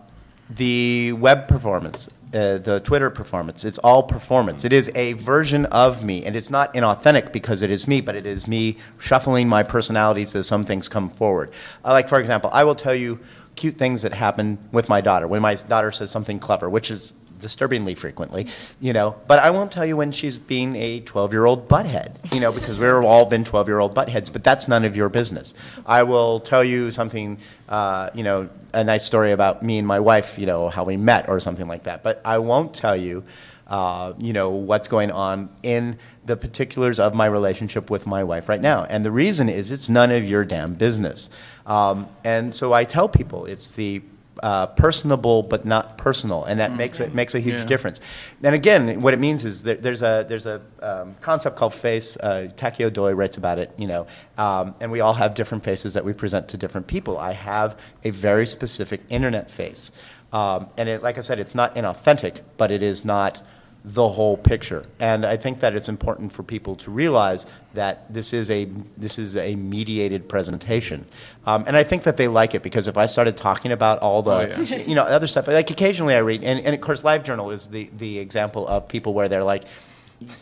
[0.49, 4.65] the web performance, uh, the Twitter performance, it's all performance.
[4.65, 8.15] It is a version of me, and it's not inauthentic because it is me, but
[8.15, 11.52] it is me shuffling my personalities as some things come forward.
[11.86, 13.19] Uh, like, for example, I will tell you
[13.56, 17.13] cute things that happen with my daughter when my daughter says something clever, which is
[17.43, 18.47] disturbingly frequently,
[18.82, 19.15] you know.
[19.27, 22.51] But I won't tell you when she's being a 12 year old butthead, you know,
[22.51, 25.53] because we've all been 12 year old buttheads, but that's none of your business.
[25.86, 27.38] I will tell you something,
[27.69, 30.97] uh, you know, a nice story about me and my wife, you know, how we
[30.97, 32.01] met or something like that.
[32.01, 33.23] But I won't tell you.
[33.65, 38.49] Uh, you know what's going on in the particulars of my relationship with my wife
[38.49, 41.29] right now, and the reason is it's none of your damn business.
[41.65, 44.01] Um, and so I tell people it's the
[44.43, 47.65] uh, personable but not personal, and that makes it makes a huge Yeah.
[47.65, 48.01] difference.
[48.43, 52.17] And again, what it means is that there's a there's a um, concept called face.
[52.17, 54.06] Uh, Takeo Doi writes about it, you know,
[54.38, 57.17] um, and we all have different faces that we present to different people.
[57.17, 59.91] I have a very specific internet face,
[60.34, 63.41] um, and it, like I said, it's not inauthentic, but it is not
[63.86, 64.86] the whole picture.
[65.00, 68.65] And I think that it's important for people to realize that this is a
[68.96, 71.06] this is a mediated presentation.
[71.46, 74.22] Um, and I think that they like it because if I started talking about all
[74.22, 74.78] the Oh, yeah.
[74.78, 77.89] you know other stuff, like occasionally I read, and, and of course, LiveJournal is the
[77.98, 79.65] the example of people where they're like,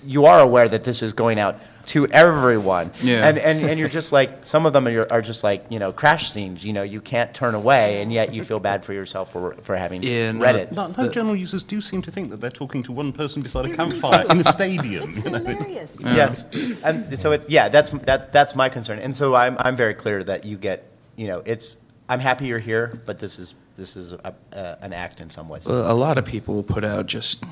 [0.05, 2.91] you are aware that this is going out to everyone.
[3.01, 3.27] Yeah.
[3.27, 5.91] And, and, and you're just like, some of them are, are just like, you know,
[5.91, 9.31] crash scenes, you know, you can't turn away, and yet you feel bad for yourself
[9.31, 10.71] for, for having Yeah, no, read it.
[10.73, 13.65] Live live journal users do seem to think that they're talking to one person beside
[13.65, 15.13] a campfire in a stadium.
[15.15, 15.95] It's you know, it's- hilarious.
[15.99, 19.93] Yes, and so it's yeah, that's that, that's my concern, and so I'm I'm very
[19.93, 23.95] clear that you get you know it's I'm happy you're here, but this is this
[23.97, 25.65] is a, uh, an act in some ways.
[25.65, 27.43] a lot of people will put out just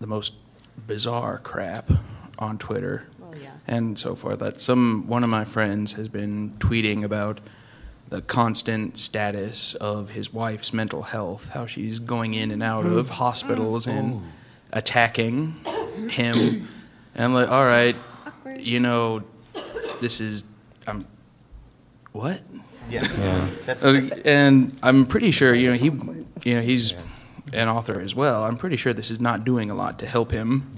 [0.00, 0.34] the most
[0.86, 1.90] bizarre crap
[2.38, 3.06] on Twitter.
[3.18, 3.50] Well, yeah.
[3.66, 4.38] and so forth.
[4.38, 7.40] That some one of my friends has been tweeting about
[8.08, 13.10] the constant status of his wife's mental health, how she's going in and out of
[13.10, 14.22] hospitals and
[14.72, 15.54] attacking
[16.10, 16.66] him.
[17.14, 17.94] And I'm like, all right,
[18.56, 19.22] you know,
[20.00, 20.44] this is,
[20.86, 21.04] I'm,
[22.12, 22.40] what?
[22.88, 23.02] Yeah.
[23.18, 23.48] Yeah.
[23.66, 25.90] That's, Uh, and I'm pretty sure, you know, he,
[26.48, 26.94] you know, he's
[27.52, 28.44] an author as well.
[28.44, 30.70] I'm pretty sure this is not doing a lot to help him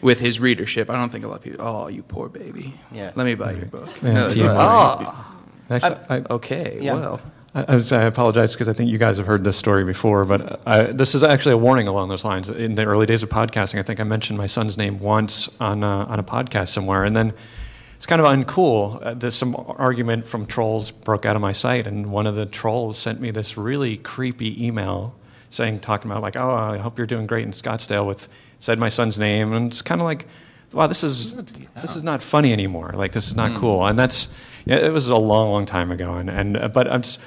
[0.00, 0.90] with his readership.
[0.90, 1.66] I don't think a lot of people.
[1.66, 2.74] Oh, you poor baby.
[2.92, 3.12] Yeah.
[3.14, 3.88] Let me buy your book.
[4.02, 4.46] Yeah, No, TMI.
[4.54, 5.36] like, oh,
[5.70, 6.78] Actually, I, okay.
[6.82, 6.94] Yeah.
[6.94, 7.20] Well,
[7.54, 10.24] I, I was- I apologize because I think you guys have heard this story before,
[10.24, 12.50] but I, this is actually a warning along those lines.
[12.50, 15.82] In the early days of podcasting, I think I mentioned my son's name once on
[15.82, 17.32] a, on a podcast somewhere, and then
[17.96, 18.98] it's kind of uncool.
[19.02, 22.44] Uh, there's some argument from trolls broke out of my site, and one of the
[22.44, 25.14] trolls sent me this really creepy email
[25.54, 28.88] saying, talking about like, oh, I hope you're doing great in Scottsdale with said my
[28.88, 30.26] son's name, and it's kind of like,
[30.72, 32.92] wow, this is this is not funny anymore.
[32.94, 34.32] Like this is not cool, and that's
[34.64, 37.20] yeah, it was a long, long time ago, and and uh, but I'm just,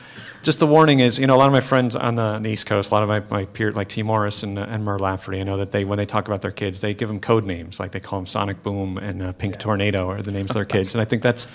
[0.43, 2.49] just the warning is, you know, a lot of my friends on the, on the
[2.49, 4.97] East Coast, a lot of my, my peers like Tee Morris and, uh, and Mur
[4.97, 7.45] Lafferty, I know that they when they talk about their kids, they give them code
[7.45, 10.55] names, like they call them Sonic Boom and uh, Pink Tornado are the names of
[10.55, 11.47] their kids, and I think that's.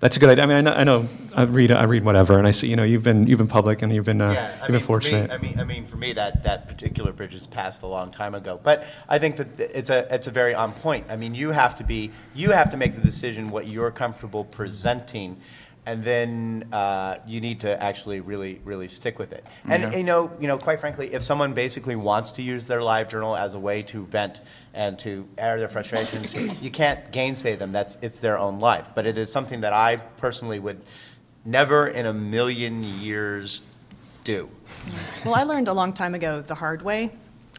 [0.00, 0.44] That's a good idea.
[0.44, 1.08] I mean, I know, I know.
[1.34, 1.70] I read.
[1.70, 2.68] I read whatever, and I see.
[2.68, 4.70] You know, you've been you've been public, and you've been uh, yeah, I you've mean,
[4.72, 5.28] been for fortunate.
[5.28, 8.10] Me, I mean, I mean, for me, that, that particular bridge is passed a long
[8.10, 8.60] time ago.
[8.62, 11.06] But I think that it's a it's a very on point.
[11.08, 14.44] I mean, you have to be you have to make the decision what you're comfortable
[14.44, 15.38] presenting,
[15.86, 19.46] and then uh, you need to actually really really stick with it.
[19.64, 19.96] And Yeah.
[19.96, 23.34] you know, you know, quite frankly, if someone basically wants to use their live journal
[23.36, 24.42] as a way to vent
[24.76, 27.72] and to air their frustrations, you can't gainsay them.
[27.72, 28.90] That's it's their own life.
[28.94, 30.82] But it is something that I personally would
[31.44, 33.62] never in a million years
[34.22, 34.50] do.
[35.24, 37.10] Well, I learned a long time ago the hard way.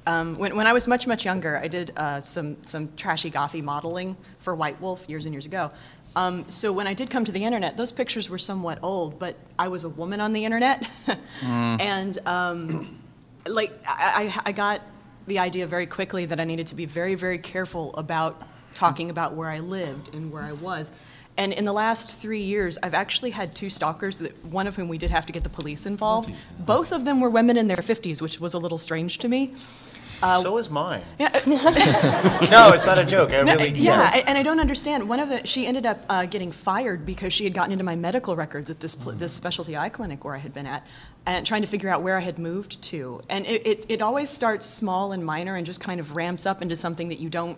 [0.06, 3.63] Um, when, when I was much, much younger, I did uh, some, some trashy gothy
[3.63, 5.71] modeling for White Wolf years and years ago.
[6.15, 9.36] Um, so when I did come to the internet, those pictures were somewhat old, but
[9.60, 10.89] I was a woman on the internet.
[11.43, 12.99] and um,
[13.45, 14.82] like, I, I, I got
[15.27, 18.41] the idea very quickly that I needed to be very, very careful about
[18.73, 20.91] talking about where I lived and where I was.
[21.35, 24.87] And in the last three years, I've actually had two stalkers, that, one of whom
[24.87, 26.33] we did have to get the police involved.
[26.57, 29.53] Both of them were women in their 50s, which was a little strange to me.
[30.19, 31.03] So is mine.
[31.19, 31.30] Yeah,
[32.51, 33.32] No, it's not a joke.
[33.34, 33.69] I really.
[33.71, 35.08] yeah, I- and I don't understand.
[35.10, 37.95] One of the she ended up uh, getting fired because she had gotten into my
[37.95, 40.86] medical records at this pl- this specialty eye clinic where I had been at,
[41.25, 43.21] and trying to figure out where I had moved to.
[43.30, 46.62] And it, it, it always starts small and minor and just kind of ramps up
[46.62, 47.58] into something that you don't.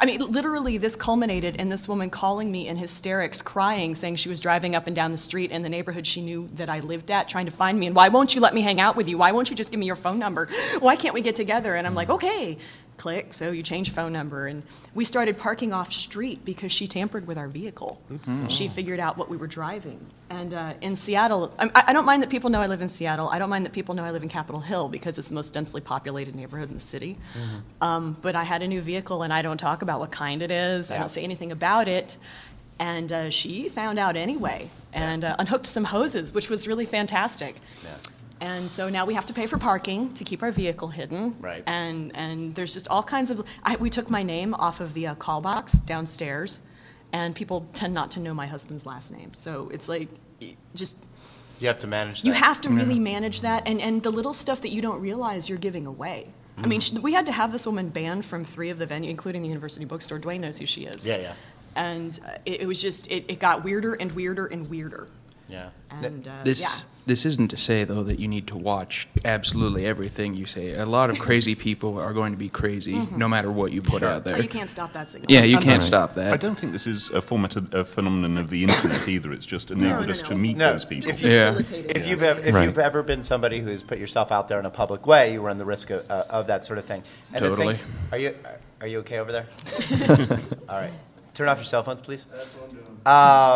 [0.00, 4.28] I mean, literally, this culminated in this woman calling me in hysterics, crying, saying she
[4.28, 7.10] was driving up and down the street in the neighborhood she knew that I lived
[7.10, 7.86] at, trying to find me.
[7.86, 9.18] And why won't you let me hang out with you?
[9.18, 10.48] Why won't you just give me your phone number?
[10.78, 11.74] Why can't we get together?
[11.74, 12.58] And I'm like, okay.
[12.98, 13.32] Click.
[13.32, 14.46] So you change phone number.
[14.46, 14.62] And
[14.94, 18.02] we started parking off street because she tampered with our vehicle.
[18.48, 20.04] She figured out what we were driving.
[20.30, 23.28] And uh, in Seattle, I, I don't mind that people know I live in Seattle.
[23.30, 25.54] I don't mind that people know I live in Capitol Hill because it's the most
[25.54, 27.16] densely populated neighborhood in the city.
[27.80, 30.50] Um, but I had a new vehicle, and I don't talk about what kind it
[30.50, 30.90] is.
[30.90, 32.18] I don't say anything about it.
[32.80, 37.56] And uh, she found out anyway and uh, unhooked some hoses, which was really fantastic.
[38.40, 41.36] And so now we have to pay for parking to keep our vehicle hidden.
[41.40, 41.62] Right.
[41.66, 43.44] And, and there's just all kinds of.
[43.64, 46.60] I, we took my name off of the uh, call box downstairs,
[47.12, 49.34] and people tend not to know my husband's last name.
[49.34, 50.08] So it's like,
[50.74, 50.98] just
[51.60, 52.28] You have to manage that.
[52.28, 55.48] you have to really manage that, and, and the little stuff that you don't realize
[55.48, 56.28] you're giving away.
[56.60, 59.10] I mean, sh we had to have this woman banned from three of the venue,
[59.10, 60.18] including the university bookstore.
[60.18, 61.08] Duane knows who she is.
[61.08, 61.32] Yeah, yeah.
[61.76, 65.08] And uh, it, it was just, it, it got weirder and weirder and weirder.
[65.48, 65.70] Yeah.
[65.90, 66.74] And uh, this yeah.
[67.08, 70.74] This isn't to say though that you need to watch absolutely everything you say.
[70.74, 74.02] A lot of crazy people are going to be crazy no matter what you put
[74.04, 74.40] out Oh, there.
[74.40, 75.26] you can't stop that signal.
[75.30, 76.32] yeah, you I'm can't not- stop that.
[76.32, 79.32] I don't think this is a format of, a phenomenon of the internet either.
[79.32, 80.28] It's just enabled no, us no.
[80.28, 81.10] to meet No, those people.
[81.10, 81.50] if Yeah.
[81.52, 81.96] Facilitated.
[81.96, 82.64] If you've ever, if Right.
[82.64, 85.58] you've ever been somebody who's put yourself out there in a public way, you run
[85.58, 87.02] the risk of, uh, of that sort of thing.
[87.34, 87.78] And the thing- Totally.
[88.12, 88.34] are you
[88.80, 89.46] are you okay over there?
[90.68, 90.92] All right.
[91.34, 92.26] Turn off your cell phones, please.
[92.32, 92.76] That's what I'm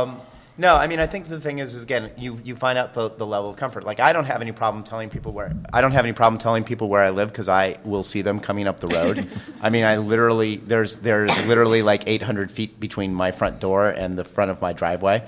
[0.09, 0.15] doing.
[0.17, 0.21] Um,
[0.59, 3.09] no, I mean, I think the thing is, is again, you, you find out the,
[3.09, 3.85] the level of comfort.
[3.85, 6.63] Like, I don't have any problem telling people where I don't have any problem telling
[6.63, 9.29] people where I live because I will see them coming up the road.
[9.63, 14.19] I mean, I literally there's there's literally like 800 feet between my front door and
[14.19, 15.27] the front of my driveway,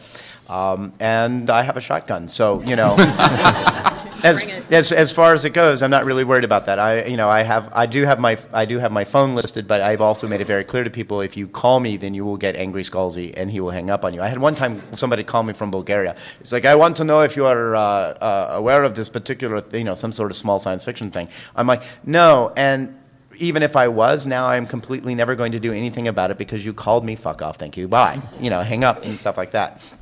[0.48, 2.28] um, and I have a shotgun.
[2.28, 2.94] So you know,
[4.24, 6.78] as, as as far as it goes, I'm not really worried about that.
[6.78, 9.68] I you know I have I do have my I do have my phone listed,
[9.68, 12.24] but I've also made it very clear to people if you call me, then you
[12.24, 14.22] will get angry Scalzi, and he will hang up on you.
[14.22, 16.16] I had one time somebody call me from Bulgaria.
[16.40, 19.62] It's like I want to know if you are uh, uh, aware of this particular
[19.74, 21.28] you know some sort of small science fiction thing.
[21.54, 22.98] I'm like no, and
[23.36, 26.64] even if I was, now I'm completely never going to do anything about it because
[26.64, 27.14] you called me.
[27.14, 27.56] Fuck off.
[27.56, 27.88] Thank you.
[27.88, 28.22] Bye.
[28.40, 29.94] You know, hang up and stuff like that.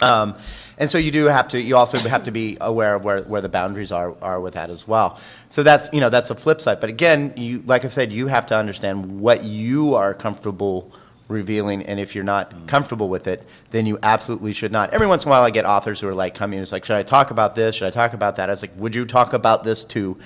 [0.00, 0.36] Um,
[0.78, 1.60] and so you do have to.
[1.60, 4.70] You also have to be aware of where, where the boundaries are, are with that
[4.70, 5.18] as well.
[5.48, 6.80] So that's you know that's a flip side.
[6.80, 10.92] But again, you like I said, you have to understand what you are comfortable
[11.26, 14.90] revealing, and if you're not comfortable with it, then you absolutely should not.
[14.94, 16.96] Every once in a while, I get authors who are like coming, it's like, should
[16.96, 17.74] I talk about this?
[17.76, 18.48] Should I talk about that?
[18.48, 20.16] I was like, would you talk about this to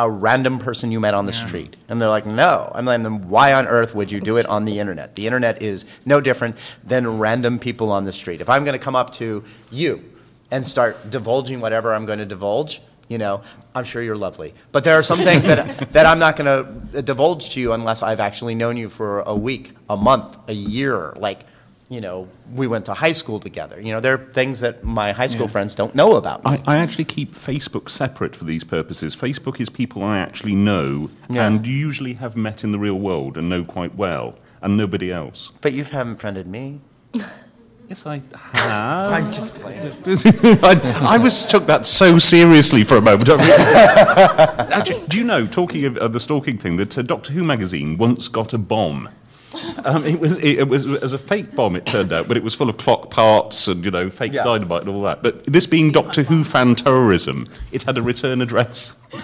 [0.00, 1.76] a random person you met on the street?
[1.88, 2.70] And they're like, no.
[2.74, 5.14] I'm like, then why on earth would you do it on the internet?
[5.14, 8.40] The internet is no different than random people on the street.
[8.40, 10.02] If I'm going to come up to you
[10.50, 13.42] and start divulging whatever I'm going to divulge, you know,
[13.74, 14.54] I'm sure you're lovely.
[14.72, 18.02] But there are some things that, that I'm not going to divulge to you unless
[18.02, 21.12] I've actually known you for a week, a month, a year.
[21.16, 21.40] Like,
[21.90, 23.80] you know, we went to high school together.
[23.80, 25.52] You know, there are things that my high school Yeah.
[25.52, 26.52] friends don't know about me.
[26.64, 29.16] I, I actually keep Facebook separate for these purposes.
[29.16, 31.46] Facebook is people I actually know Yeah.
[31.48, 35.50] and usually have met in the real world and know quite well, and nobody else.
[35.60, 36.80] But you haven't friended me.
[37.88, 38.22] Yes, I
[38.54, 39.12] have.
[39.12, 39.80] I'm just playing.
[40.62, 43.28] I, I was took that so seriously for a moment.
[43.28, 47.98] Actually, do you know, talking of uh, the stalking thing, that uh, Doctor Who magazine
[47.98, 49.08] once got a bomb.
[49.84, 51.74] Um, it was it, it was it was a fake bomb.
[51.74, 54.44] It turned out, but it was full of clock parts and you know fake Yeah.
[54.44, 55.22] dynamite and all that.
[55.22, 58.94] But this being Doctor Who fan terrorism, it had a return address.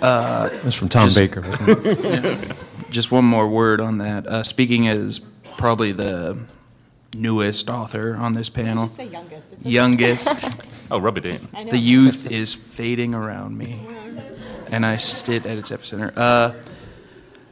[0.00, 1.40] Uh, It was from Tom just- Baker.
[1.40, 2.04] wasn't it?
[2.04, 2.52] Yeah.
[2.90, 4.26] Just one more word on that.
[4.26, 5.18] Uh, speaking as
[5.58, 6.38] probably the
[7.14, 9.52] newest author on this panel, Just say youngest.
[9.52, 10.60] It's youngest.
[10.90, 11.46] Oh, rub it in.
[11.68, 13.78] The youth is fading around me,
[14.70, 16.12] and I sit at its epicenter.
[16.16, 16.52] Uh,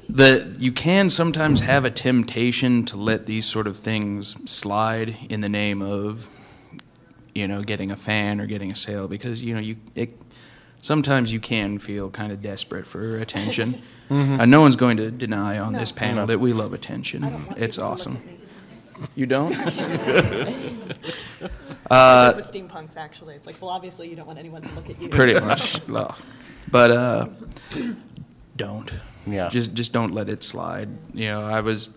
[0.09, 5.41] the you can sometimes have a temptation to let these sort of things slide in
[5.41, 6.31] the name of,
[7.35, 10.15] you know, getting a fan or getting a sale because you know you it,
[10.81, 13.83] sometimes you can feel kind of desperate for attention.
[14.07, 14.39] Mhm.
[14.39, 15.81] Uh, no one's going to deny on No.
[15.81, 16.27] this panel No.
[16.27, 17.45] that we love attention.
[17.57, 18.19] It's awesome.
[19.17, 19.53] You don't?
[21.91, 23.35] Uh, Uh, with steampunks, actually.
[23.35, 25.09] It's like, well, obviously you don't want anyone to look at you.
[25.09, 25.81] Pretty much.
[25.89, 26.17] well,
[26.71, 27.29] But uh,
[28.57, 28.91] don't.
[29.27, 29.49] Yeah.
[29.49, 30.89] Just just don't let it slide.
[31.15, 31.97] You know, I was,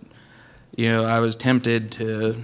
[0.75, 2.41] you know, I was tempted to.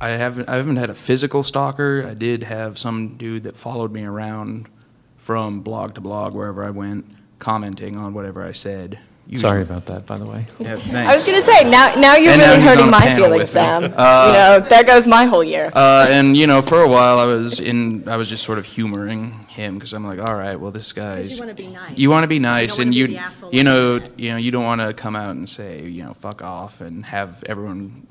[0.00, 2.06] I haven't I haven't had a physical stalker.
[2.08, 4.68] I did have some dude that followed me around
[5.16, 7.04] from blog to blog wherever I went,
[7.38, 8.98] commenting on whatever I said.
[9.38, 10.46] Sorry about that, by the way.
[10.58, 13.14] Yeah, I was going to say, now, now you're And really he's on hurting my
[13.14, 13.50] feelings.
[13.50, 13.84] Sam.
[13.96, 15.70] Uh, you know, there goes my whole year.
[15.72, 18.08] Uh, and you know, for a while, I was in.
[18.08, 21.34] I was just sort of humoring him because I'm like, all right, well, this guy's.
[21.34, 21.98] you wanna be nice.
[21.98, 23.06] You want to be nice, wanna and be you,
[23.52, 24.18] you know, internet.
[24.18, 27.06] you know, you don't want to come out and say, you know, fuck off, and
[27.06, 28.06] have everyone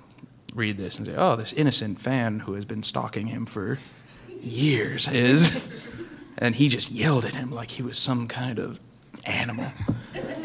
[0.54, 3.78] read this and say, oh, this innocent fan who has been stalking him for
[4.42, 5.68] years is,
[6.38, 8.80] and he just yelled at him like he was some kind of
[9.30, 9.72] animal.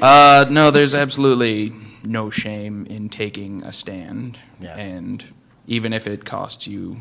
[0.00, 1.72] Uh, no, there's absolutely
[2.04, 4.76] no shame in taking a stand, Yeah.
[4.76, 5.24] and
[5.66, 6.98] even if it costs you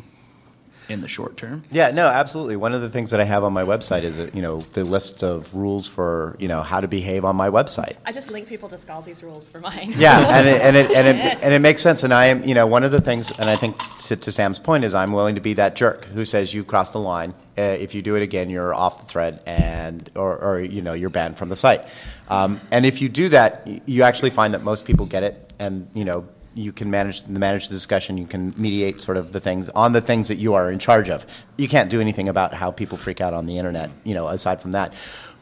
[0.89, 1.63] in the short term.
[1.72, 2.56] Yeah, no, absolutely.
[2.56, 5.24] One of the things that I have on my website is, you know, the list
[5.24, 7.96] of rules for, you know, how to behave on my website.
[8.06, 9.93] I just link people to Scalzi's rules for mine.
[9.96, 12.04] Yeah, and it, and it and it and it makes sense.
[12.04, 14.60] And I am, you know, one of the things, and I think to, to Sam's
[14.60, 17.34] point is, I'm willing to be that jerk who says you crossed the line.
[17.58, 20.93] Uh, if you do it again, you're off the thread, and or, or you know,
[20.93, 21.82] you're banned from the site.
[22.28, 25.88] Um, and if you do that, you actually find that most people get it, and
[25.93, 28.18] you know, you can manage manage the discussion.
[28.18, 31.10] You can mediate sort of the things on the things that you are in charge
[31.10, 31.26] of.
[31.58, 34.62] You can't do anything about how people freak out on the internet, you know, aside
[34.62, 34.94] from that.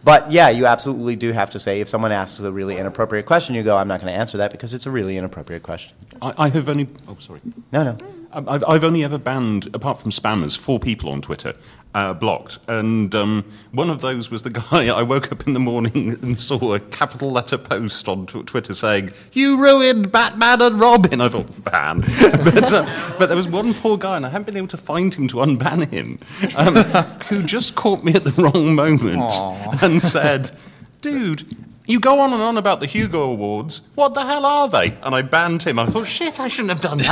[0.03, 3.55] But yeah, you absolutely do have to say if someone asks a really inappropriate question,
[3.55, 6.33] you go, "I'm not going to answer that because it's a really inappropriate question." I,
[6.37, 6.87] I have only.
[7.07, 7.41] Oh, sorry.
[7.71, 7.97] No, no.
[8.33, 11.53] I've, I've only ever banned, apart from spammers, four people on Twitter,
[11.93, 12.59] uh, blocked.
[12.67, 16.39] And um, one of those was the guy I woke up in the morning and
[16.39, 21.21] saw a capital letter post on tw- Twitter saying, You ruined Batman and Robin.
[21.21, 22.01] I thought, ban.
[22.21, 25.13] but, uh, but there was one poor guy, and I haven't been able to find
[25.13, 26.19] him to unban him,
[26.55, 26.75] um,
[27.25, 29.85] who just caught me at the wrong moment Aw.
[29.85, 30.51] and said,
[31.01, 33.81] Dude, you go on and on about the Hugo Awards.
[33.95, 34.91] What the hell are they?
[35.03, 35.79] And I banned him.
[35.79, 37.11] I thought, shit, I shouldn't have done that.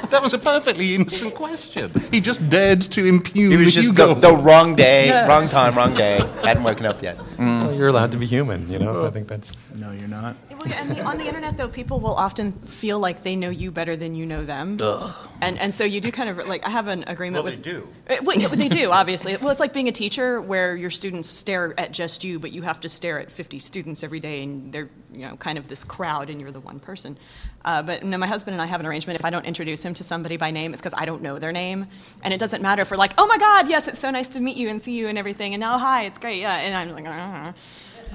[0.10, 1.92] that was a perfectly innocent question.
[2.10, 5.28] He just dared to impugn It was the just Hugo the, the wrong day, Yes.
[5.28, 6.20] wrong time, wrong day.
[6.42, 7.18] Hadn't woken up yet.
[7.38, 9.06] Well, you're allowed to be human, you know?
[9.06, 9.52] I think that's.
[9.76, 10.36] No, you're not.
[10.50, 13.70] Well, and the, on the internet, though, people will often feel like they know you
[13.70, 14.76] better than you know them.
[14.80, 15.14] Ugh.
[15.40, 17.62] And and so you do kind of like I have an agreement Well, with.
[17.64, 17.88] they do.
[18.10, 19.34] Uh, Well, they do obviously.
[19.38, 22.62] Well, it's like being a teacher where your students stare at just you, but you
[22.62, 25.84] have to stare at 50 students every day, and they're you know kind of this
[25.84, 27.18] crowd, and you're the one person.
[27.62, 29.18] Uh, but no, my husband and I have an arrangement.
[29.18, 31.38] If I don't introduce him him to somebody by name, it's because I don't know
[31.38, 31.86] their name.
[32.22, 34.40] And it doesn't matter if we're like, oh my God, yes, it's so nice to
[34.40, 35.52] meet you and see you and everything.
[35.52, 36.40] And now, hi, it's great.
[36.40, 36.56] Yeah.
[36.56, 37.52] And I'm like, uh-huh.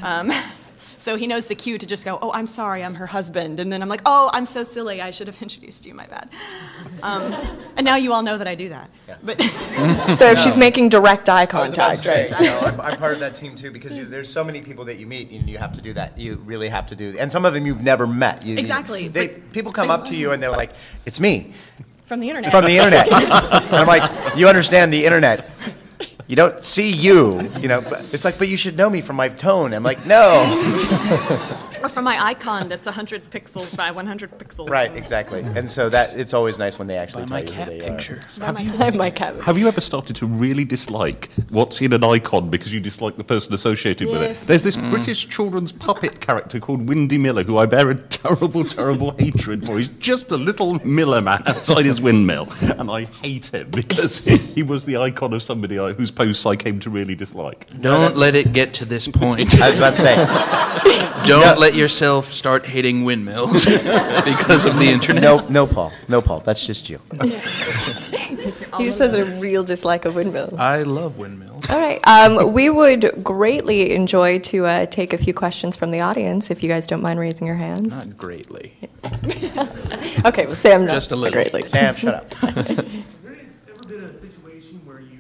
[0.02, 0.32] um,
[1.06, 3.60] so he knows the cue to just go, oh, I'm sorry, I'm her husband.
[3.60, 5.04] And then I'm like, oh, I'm so silly.
[5.04, 5.94] I should have introduced you.
[5.94, 6.30] My bad.
[7.04, 7.32] Um,
[7.78, 8.90] and now you all know that I do that.
[9.22, 9.40] But
[10.18, 12.42] So if she's making direct eye I was about to contact, say, right?
[12.42, 14.86] you know, I'm, I'm part of that team too because you, there's so many people
[14.86, 16.18] that you meet and you have to do that.
[16.18, 18.44] You really have to do, and some of them you've never met.
[18.44, 20.72] You, Exactly, They, people come up to you and they're like,
[21.06, 21.54] "It's me
[22.06, 22.50] from the internet.
[22.50, 23.32] from the internet," and
[23.76, 25.52] I'm like, "You understand the internet."
[26.28, 27.82] You don't see you, you know.
[27.82, 29.74] But it's like, but you should know me from my tone.
[29.74, 30.44] I'm like, no.
[31.86, 34.70] or from my icon that's 100 pixels by 100 pixels.
[34.70, 35.42] Right, exactly.
[35.42, 37.80] And so that it's always nice when they actually By tell my you cat who
[37.80, 38.22] they picture.
[38.40, 39.36] By my- My cat.
[39.42, 43.24] Have you ever started to really dislike what's in an icon because you dislike the
[43.24, 44.30] person associated with it?
[44.30, 44.48] Yes.
[44.48, 44.90] There's this mm.
[44.90, 49.78] British children's puppet character called Windy Miller who I bear a terrible, terrible hatred for.
[49.78, 54.64] He's just a little miller man outside his windmill, and I hate him because he
[54.64, 57.68] was the icon of somebody I, whose posts I came to really dislike.
[57.82, 59.62] Don't let it get to this point.
[59.62, 60.16] I was about to say,
[61.26, 63.66] Don't let yourself start hating windmills
[64.26, 65.22] because of the internet.
[65.24, 66.40] no, no, Paul, no, Paul.
[66.40, 67.00] That's just you.
[68.78, 70.60] He just has a real dislike of windmills.
[70.60, 71.70] I love windmills.
[71.70, 72.00] All right.
[72.06, 76.62] Um, we would greatly enjoy to uh, take a few questions from the audience if
[76.62, 78.04] you guys don't mind raising your hands.
[78.06, 78.74] Not greatly.
[80.26, 81.32] Okay, well, Sam, Just a little.
[81.34, 81.64] greatly.
[81.64, 82.34] Sam, shut up.
[82.34, 85.20] Has there ever been a situation where you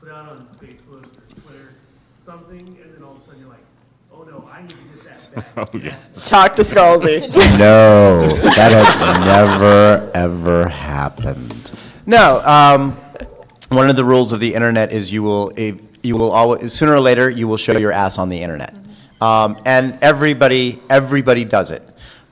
[0.00, 1.70] put out on Facebook or Twitter
[2.18, 3.64] something, and then all of a sudden you're like,
[4.12, 5.27] oh no, I need to get that back?
[5.56, 5.96] Oh, yeah.
[6.14, 7.20] Talk to Scalzi.
[7.58, 11.72] No, that has never ever happened.
[12.06, 12.92] No, um,
[13.70, 17.00] one of the rules of the internet is you will you will always sooner or
[17.00, 18.74] later you will show your ass on the internet,
[19.20, 21.82] um, and everybody everybody does it.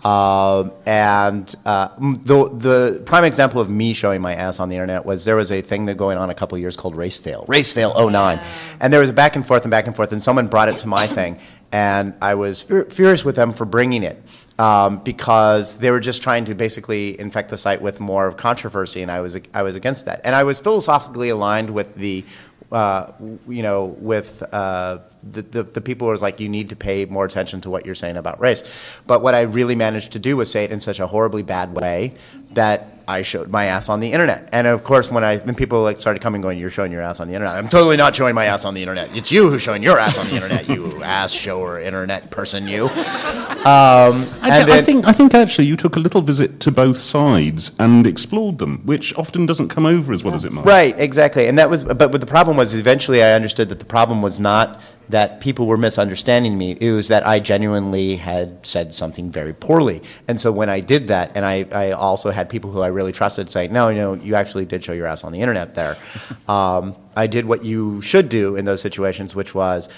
[0.04, 5.04] Um, and uh, the the prime example of me showing my ass on the internet
[5.04, 7.72] was there was a thing that going on a couple years called Race Fail, Race
[7.72, 8.38] Fail 09.
[8.80, 10.74] and there was a back and forth and back and forth, and someone brought it
[10.78, 11.40] to my thing,
[11.72, 14.22] and I was fur- furious with them for bringing it
[14.58, 19.02] um, because they were just trying to basically infect the site with more of controversy,
[19.02, 22.24] and I was I was against that, and I was philosophically aligned with the.
[22.72, 23.12] Uh,
[23.46, 24.98] you know, with uh,
[25.33, 27.95] the, the, the people was like, you need to pay more attention to what you're
[27.95, 28.62] saying about race.
[29.07, 31.74] But what I really managed to do was say it in such a horribly bad
[31.74, 32.14] way
[32.53, 34.49] that I showed my ass on the internet.
[34.51, 37.20] And of course, when I when people like started coming, going, "You're showing your ass
[37.20, 39.14] on the internet," I'm totally not showing my ass on the internet.
[39.16, 42.87] It's you who's showing your ass on the internet, you ass shower internet person, you.
[42.87, 46.72] Um, I, and thi- I think I think actually you took a little visit to
[46.72, 50.64] both sides and explored them, which often doesn't come over as well as it might.
[50.64, 51.47] Right, exactly.
[51.47, 54.41] And that was, but what the problem was eventually I understood that the problem was
[54.41, 56.76] not that people were misunderstanding me.
[56.80, 60.02] It was that I genuinely had said something very poorly.
[60.28, 63.12] And so when I did that, and I, I also had people who I really
[63.12, 65.96] trusted say, no, no, you actually did show your ass on the internet there.
[66.48, 69.88] Um, I did what you should do in those situations, which was,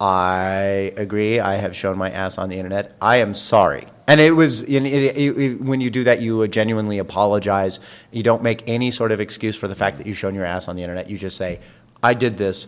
[0.00, 1.38] I agree.
[1.38, 2.94] I have shown my ass on the internet.
[3.00, 3.86] I am sorry.
[4.08, 7.78] And it was it, it, it- when you do that, you genuinely apologize.
[8.10, 10.66] You don't make any sort of excuse for the fact that you've shown your ass
[10.66, 11.08] on the internet.
[11.08, 11.60] You just say,
[12.02, 12.66] "I did this.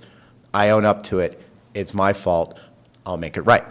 [0.53, 1.41] I own up to it.
[1.75, 2.59] It's my fault.
[3.07, 3.65] I'll make it right."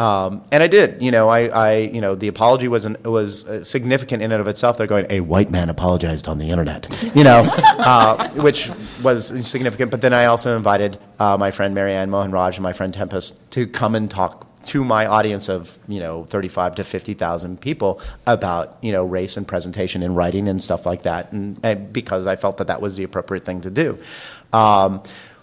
[0.00, 1.02] Um, and I did.
[1.02, 4.40] You know, I, I, you know, the apology was an, was uh, significant in and
[4.40, 4.78] of itself.
[4.78, 7.42] They're going, a white man apologized on the internet, you know,
[7.78, 8.70] uh, which
[9.02, 9.90] was significant.
[9.90, 13.50] But then I also invited uh, my friend Mary Anne Mohanraj and my friend Tempest
[13.52, 18.78] to come and talk to my audience of you know 35 to 50,000 people about
[18.82, 22.36] you know race and presentation in writing and stuff like that, and, and because I
[22.36, 23.98] felt that that was the appropriate thing to do.
[24.52, 25.02] Um,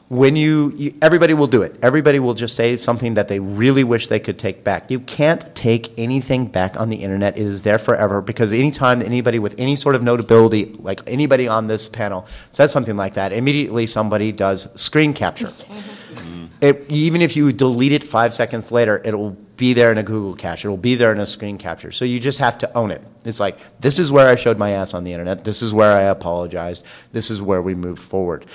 [0.10, 3.84] when you, you everybody will do it everybody will just say something that they really
[3.84, 7.64] wish they could take back you can't take anything back on the internet it is
[7.64, 12.26] there forever because anytime anybody with any sort of notability like anybody on this panel
[12.52, 16.46] says something like that immediately somebody does screen capture mm-hmm.
[16.62, 20.36] it, even if you delete it five seconds later, it'll be there in a Google
[20.36, 20.64] cache.
[20.64, 21.92] It'll be there in a screen capture.
[21.92, 23.02] So you just have to own it.
[23.26, 25.44] It's like, this is where I showed my ass on the internet.
[25.44, 26.86] This is where I apologized.
[27.12, 28.46] This is where we move forward.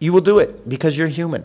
[0.00, 1.44] You will do it because you're human.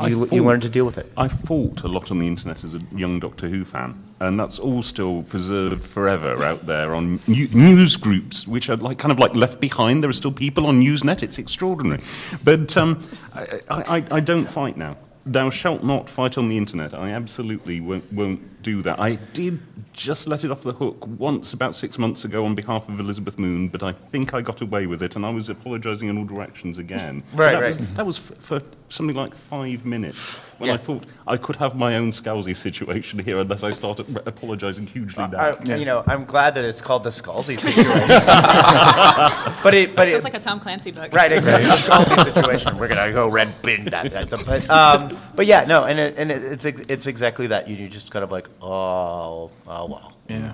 [0.00, 1.10] You, you learn to deal with it.
[1.16, 4.58] I fought a lot on the internet as a young Doctor Who fan, and that's
[4.58, 9.20] all still preserved forever out there on new, news groups, which are like kind of
[9.20, 10.02] like left behind.
[10.02, 11.22] There are still people on Usenet.
[11.22, 12.02] It's extraordinary,
[12.42, 12.98] but um,
[13.34, 14.96] I, I, I- I don't fight now.
[15.26, 16.92] Thou shalt not fight on the internet.
[16.92, 18.98] I absolutely won't, won't do that.
[18.98, 19.60] I did
[19.92, 23.38] just let it off the hook once about six months ago on behalf of Elizabeth
[23.38, 26.24] Moon, but I think I got away with it, and I was apologising in all
[26.24, 27.22] directions again.
[27.34, 27.78] Right, that right.
[27.78, 30.74] Was, that was f- for something like five minutes when Yeah.
[30.74, 34.86] I thought I could have my own Scalzi situation here unless I started re- apologising
[34.86, 35.38] hugely now.
[35.68, 38.08] I- You know, I'm glad that it's called the Scalzi situation.
[39.62, 41.12] but it, but it, Feels like a Tom Clancy book.
[41.12, 41.68] Right, exactly.
[41.70, 42.78] Scalzi situation.
[42.78, 44.10] We're gonna go red bin that.
[44.12, 44.44] that, that.
[44.46, 47.68] But, um, but yeah, no, and it, and it, it's ex- it's exactly that.
[47.68, 50.16] You, you just kind of like, oh, oh well.
[50.28, 50.52] Yeah.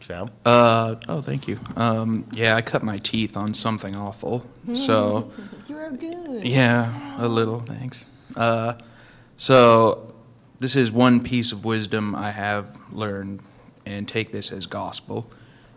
[0.00, 0.30] Sam.
[0.44, 1.58] Uh, oh, thank you.
[1.76, 4.44] Um, yeah, I cut my teeth on something awful.
[4.74, 5.30] So,
[5.68, 6.44] You're good.
[6.44, 8.04] yeah, a little, thanks.
[8.34, 8.74] Uh,
[9.36, 10.12] so,
[10.58, 13.40] this is one piece of wisdom I have learned,
[13.86, 15.30] and take this as gospel.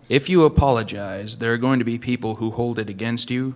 [0.09, 3.55] If you apologize, there are going to be people who hold it against you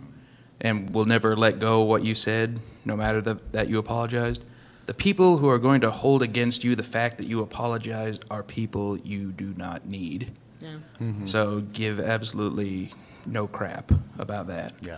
[0.62, 4.44] and will never let go what you said, no matter the, that you apologized.
[4.88, 8.42] The people who are going to hold against you the fact that you apologized are
[8.42, 10.32] people you do not need.
[10.62, 10.78] Yeah.
[11.26, 12.92] So give absolutely
[13.26, 14.74] no crap about that.
[14.82, 14.98] Yeah.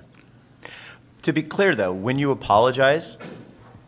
[1.23, 3.17] To be clear, though, when you apologize,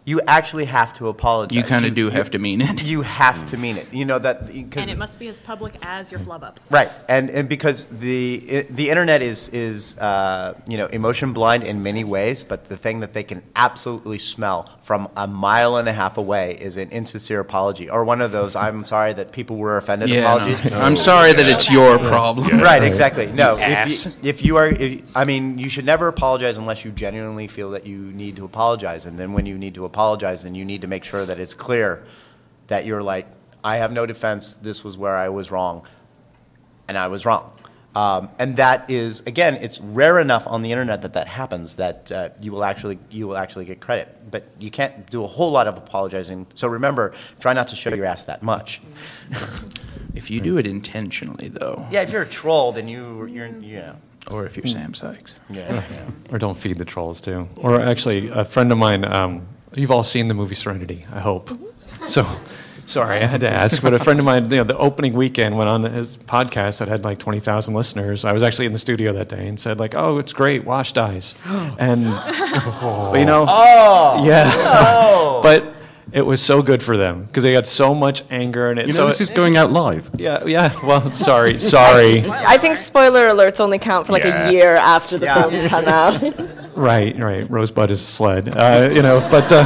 [0.04, 1.56] you actually have to apologize.
[1.56, 2.84] You kind of do have to mean it.
[2.84, 3.94] You have to mean it.
[3.94, 6.60] You know that because And it must be as public as your flub up.
[6.70, 11.64] Right, and and because the i the internet is is uh, you know emotion blind
[11.64, 15.88] in many ways, but the thing that they can absolutely smell from a mile and
[15.88, 19.56] a half away is an insincere apology or one of those "I'm sorry that people
[19.56, 20.70] were offended" Yeah, apologies.
[20.70, 20.78] no.
[20.78, 22.60] I'm sorry that it's your problem.
[22.60, 23.32] Right, exactly.
[23.32, 24.06] No, You if ass.
[24.08, 27.72] you, if you are, if, I mean, you should never apologize unless you genuinely feel
[27.72, 30.82] that you need to apologize, and then when you need to apologize, then you need
[30.82, 32.04] to make sure that it's clear
[32.68, 33.28] that you're like,
[33.64, 34.56] I have no defense.
[34.56, 35.88] This was where I was wrong,
[36.90, 37.50] and I was wrong.
[37.94, 42.12] Um, and that is again, it's rare enough on the internet that that happens that
[42.12, 44.08] uh, you will actually you will actually get credit.
[44.32, 46.48] But you can't do a whole lot of apologizing.
[46.54, 48.82] So remember, try not to show your ass that much.
[50.14, 53.94] If you do it intentionally, though, Yeah, if you're a troll, then you you're yeah.
[54.30, 55.36] or if you're Sam Sykes.
[55.50, 55.74] Yeah.
[55.90, 56.10] yeah.
[56.30, 57.48] Or don't feed the trolls too.
[57.56, 59.06] Or actually, a friend of mine.
[59.06, 61.50] Um, you've all seen the movie Serenity, I hope.
[62.08, 62.28] So,
[62.92, 63.82] sorry, I had to ask.
[63.82, 66.88] But a friend of mine, you know, the opening weekend went on his podcast that
[66.88, 68.26] had like twenty thousand listeners.
[68.26, 70.94] I was actually in the studio that day and said like, "Oh, it's great, Wash
[70.94, 71.36] dies,"
[71.80, 74.24] and but, you know, Oh.
[74.26, 75.76] yeah, but.
[76.14, 78.88] It was so good for them because they got so much anger and it.
[78.90, 80.10] You know, so this is going out live.
[80.18, 80.74] yeah, yeah.
[80.86, 82.26] Well, sorry, sorry.
[82.30, 84.50] I think spoiler alerts only count for like Yeah.
[84.50, 85.42] a year after the Yeah.
[85.44, 86.22] films come out.
[86.76, 87.50] Right, right.
[87.50, 88.48] Rosebud is a sled.
[88.50, 89.64] Uh, you know, but uh,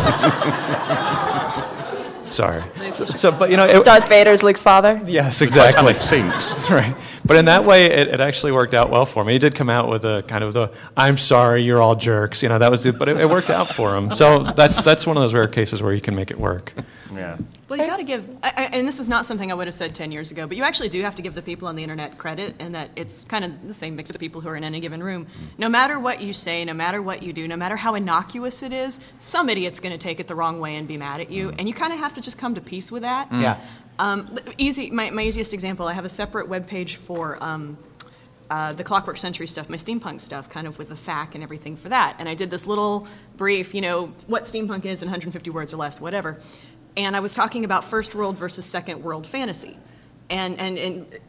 [2.26, 2.64] sorry.
[2.92, 5.02] So, so, but you know, it, Darth Vader's Luke's father.
[5.06, 5.94] yes, exactly.
[5.94, 6.70] Titanic sinks.
[6.76, 6.96] Right.
[7.24, 9.34] But in that way, it, it actually worked out well for me.
[9.34, 12.50] He did come out with a kind of the "I'm sorry, you're all jerks." You
[12.50, 13.00] know, that was it.
[13.00, 14.12] But it, it worked out for him.
[14.12, 16.74] So that's that's one of those rare cases where you can make it work.
[17.16, 17.38] Yeah.
[17.68, 19.74] Well, you got to give, I, I, and this is not something I would have
[19.74, 21.84] said 10 years ago, but you actually do have to give the people on the
[21.84, 24.64] internet credit, and that it's kind of the same mix of people who are in
[24.64, 25.28] any given room.
[25.58, 28.72] No matter what you say, no matter what you do, no matter how innocuous it
[28.72, 31.52] is, some idiot's going to take it the wrong way and be mad at you,
[31.58, 33.32] and you kind of have to just come to peace with that.
[33.32, 33.58] Yeah.
[33.98, 34.92] Um, easy.
[34.92, 35.88] My, my easiest example.
[35.88, 37.78] I have a separate web page for um,
[38.50, 41.76] uh, the Clockwork Century stuff, my steampunk stuff, kind of with the FAQ and everything
[41.76, 42.16] for that.
[42.20, 43.08] And I did this little
[43.38, 46.40] brief, you know, what steampunk is in 150 words or less, whatever.
[46.98, 49.78] And I was talking about first world versus second world fantasy.
[50.30, 51.20] And, and, and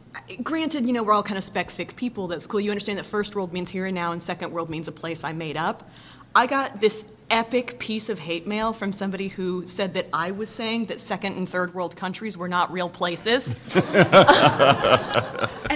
[0.43, 2.27] granted, you know, we're all kind of spec fic people.
[2.27, 2.59] That's cool.
[2.59, 5.23] You understand that first world means here and now, and second world means a place
[5.23, 5.89] I made up.
[6.35, 10.49] I got this epic piece of hate mail from somebody who said that I was
[10.49, 13.53] saying that second and third world countries were not real places.
[13.75, 13.83] and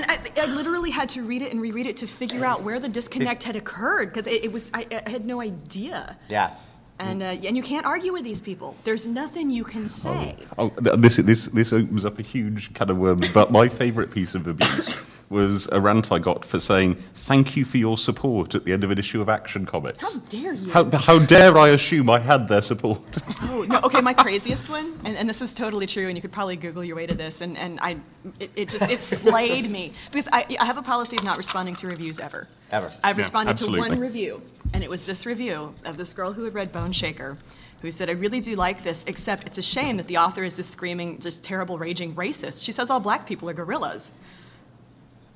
[0.05, 2.89] I, I literally had to read it and reread it to figure out where the
[2.89, 6.17] disconnect had occurred because it, it was I, I had no idea.
[6.29, 6.53] Yeah.
[7.01, 8.75] And uh, and you can't argue with these people.
[8.83, 10.35] There's nothing you can say.
[10.57, 13.27] Oh, th- this this this opens up a huge can of worms.
[13.29, 14.95] But my favourite piece of abuse
[15.31, 18.83] was a rant I got for saying "Thank you for your support" at the end
[18.83, 19.97] of an issue of Action Comics.
[19.99, 20.71] How dare you?
[20.71, 23.01] How, how dare I assume I had their support?
[23.43, 23.79] Oh no!
[23.83, 26.83] Okay, my craziest one, and, and this is totally true, and you could probably Google
[26.83, 27.97] your way to this, and, and I,
[28.39, 31.75] it, it just it slayed me because I, I have a policy of not responding
[31.75, 32.47] to reviews ever.
[32.71, 32.91] Ever.
[33.03, 34.41] I've Yeah, responded to one review,
[34.73, 37.37] and it was this review of this girl who had read Boneshaker,
[37.81, 40.57] who said, "I really do like this, except it's a shame that the author is
[40.57, 42.63] this screaming, just terrible, raging racist.
[42.63, 44.11] She says all black people are gorillas."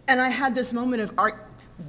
[0.07, 1.41] And I had this moment of art.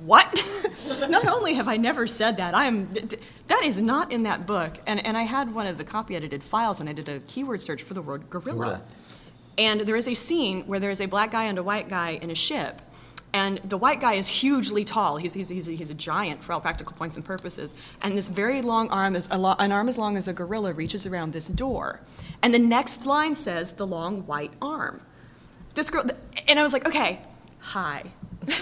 [0.05, 0.43] What?
[1.09, 2.89] not only have I never said that, I am.
[2.89, 4.79] th- th- That is not in that book.
[4.87, 7.61] And, and I had one of the copy edited files, and I did a keyword
[7.61, 8.83] search for the word gorilla.
[9.59, 12.19] And there is a scene where there is a black guy and a white guy
[12.21, 12.83] in a ship.
[13.33, 15.19] And the white guy is hugely tall.
[15.19, 17.75] He's, he's, he's, a, he's a giant for all practical points and purposes.
[18.03, 20.73] And this very long arm, is a lo- an arm as long as a gorilla,
[20.73, 22.01] reaches around this door.
[22.43, 25.01] And the next line says, the long white arm.
[25.75, 26.05] This girl,
[26.49, 27.21] and I was like, okay,
[27.67, 28.05] hi.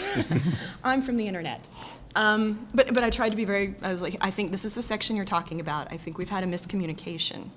[0.85, 1.69] I'm from the internet.
[2.17, 4.75] Um, but, but I tried to be very, I was like, I think this is
[4.75, 5.93] the section you're talking about.
[5.93, 7.51] I think we've had a miscommunication.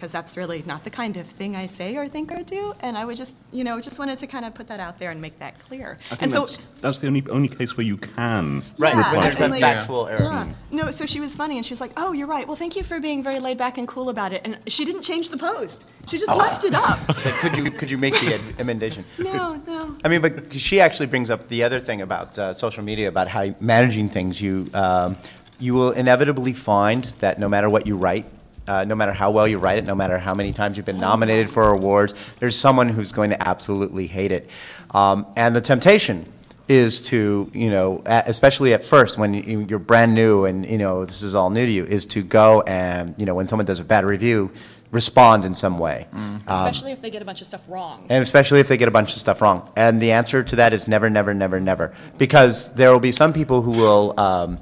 [0.00, 2.72] Because that's really not the kind of thing I say or think or do.
[2.80, 5.10] And I would just, you know, just wanted to kind of put that out there
[5.10, 5.98] and make that clear.
[6.10, 9.12] I think and so, that's, that's the only, only case where you can Right, Yeah,
[9.12, 10.22] when there's a like- factual error.
[10.22, 10.52] Yeah.
[10.70, 12.46] No, so she was funny, and she was like, "Oh, you're right.
[12.46, 15.02] Well, thank you for being very laid back and cool about it." And she didn't
[15.02, 15.86] change the post.
[16.06, 16.98] She just left it up.
[17.24, 19.04] Like, could you could you make the ed- amendation?
[19.18, 19.96] No, no.
[20.04, 23.28] I mean, but she actually brings up the other thing about uh, social media, about
[23.28, 24.40] how managing things.
[24.40, 25.18] You um,
[25.58, 28.24] you will inevitably find that no matter what you write,
[28.70, 31.00] uh, no matter how well you write it, no matter how many times you've been
[31.00, 34.48] nominated for awards, there's someone who's going to absolutely hate it.
[34.92, 36.32] Um, and the temptation
[36.68, 41.04] is to, you know, especially at first when you- you're brand new and, you know,
[41.04, 43.80] this is all new to you, is to go and, you know, when someone does
[43.80, 44.50] a bad review,
[44.92, 46.06] respond in some way.
[46.12, 48.06] Um, Especially if they get a bunch of stuff wrong.
[48.08, 49.68] and especially if they get a bunch of stuff wrong.
[49.76, 51.92] And the answer to that is never, never, never, never.
[52.18, 54.14] Because there will be some people who will.
[54.16, 54.58] Um,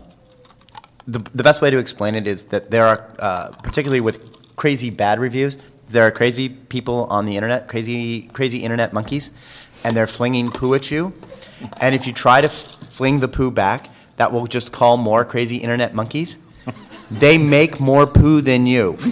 [1.09, 4.91] the, the best way to explain it is that there are, uh, particularly with crazy
[4.91, 5.57] bad reviews,
[5.89, 9.31] there are crazy people on the internet, crazy, crazy internet monkeys,
[9.85, 11.15] and they're flinging poo at you.
[11.81, 15.25] And if you try to f- fling the poo back, that will just call more
[15.25, 16.39] crazy internet monkeys.
[17.11, 18.99] They make more poo than you.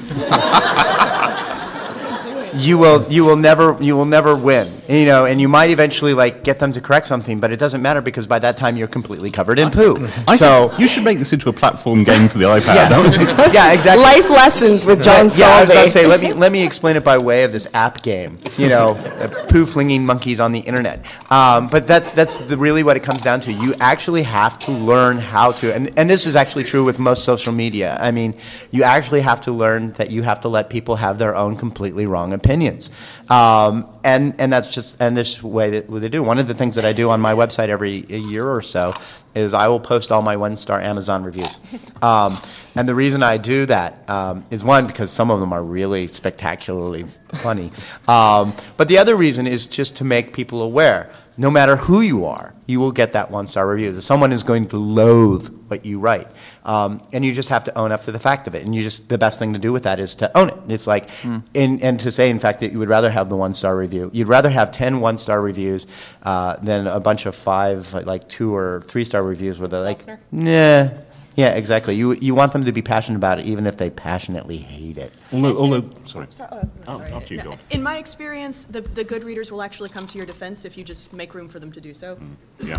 [2.56, 6.14] you will you will never you will never win you know and you might eventually
[6.14, 8.88] like get them to correct something but it doesn't matter because by that time you're
[8.88, 12.38] completely covered in poo I so you should make this into a platform game for
[12.38, 12.74] the iPad.
[12.74, 13.26] yeah, don't you?
[13.52, 15.38] yeah exactly Life lessons with John Scalzi.
[15.38, 17.52] yeah, I was about to say, let me let me explain it by way of
[17.52, 18.38] this app game.
[18.56, 21.04] You know, uh, poo flinging monkeys on the internet.
[21.30, 23.52] Um, but that's that's the, really what it comes down to.
[23.52, 27.24] You actually have to learn how to, and and this is actually true with most
[27.24, 27.98] social media.
[28.00, 28.34] I mean,
[28.70, 32.06] you actually have to learn that you have to let people have their own completely
[32.06, 32.90] wrong opinions.
[33.28, 36.22] Um, and and that's just and this way that they do.
[36.22, 38.94] One of the things that I do on my website every year or so
[39.34, 41.58] is I will post all my one star Amazon reviews.
[42.02, 42.38] Um,
[42.76, 46.06] and the reason I do that um, is one, because some of them are really
[46.06, 47.72] spectacularly funny.
[48.06, 52.24] Um, but the other reason is just to make people aware no matter who you
[52.24, 54.00] are, you will get that one star review.
[54.00, 56.28] Someone is going to loathe what you write.
[56.64, 58.64] Um, and you just have to own up to the fact of it.
[58.64, 60.56] And you just, the best thing to do with that is to own it.
[60.68, 61.08] It's like,
[61.54, 64.10] in, and to say, in fact, that you would rather have the one star review.
[64.12, 65.86] You'd rather have 10 one star reviews
[66.22, 69.82] uh, than a bunch of five, like, like two or three star reviews where they're
[69.82, 70.18] like, Lesnar?
[70.32, 71.00] nah.
[71.36, 71.94] Yeah, exactly.
[71.94, 75.12] You, you want them to be passionate about it, even if they passionately hate it.
[75.32, 76.26] Although, although, sorry.
[76.30, 77.12] So- oh, Oh, sorry.
[77.12, 77.58] after you No, go.
[77.70, 80.84] In my experience, the, the good readers will actually come to your defense if you
[80.84, 82.18] just make room for them to do so.
[82.58, 82.78] Yeah.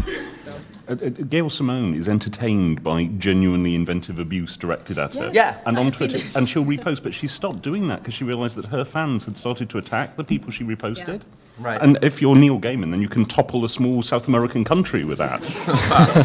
[0.88, 5.30] Uh, uh, Gail Simone is entertained by genuinely inventive abuse directed at her.
[5.32, 5.36] Yes.
[5.36, 5.62] Yeah.
[5.68, 6.36] And on I've seen Twitter, this.
[6.36, 9.38] and she'll repost, but she stopped doing that because she realised that her fans had
[9.38, 11.22] started to attack the people she reposted.
[11.60, 11.82] Right.
[11.82, 15.18] And if you're Neil Gaiman, then you can topple a small South American country with
[15.18, 15.42] that.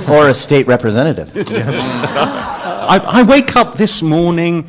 [0.13, 1.33] Or a state representative.
[2.87, 4.67] I, I wake up this morning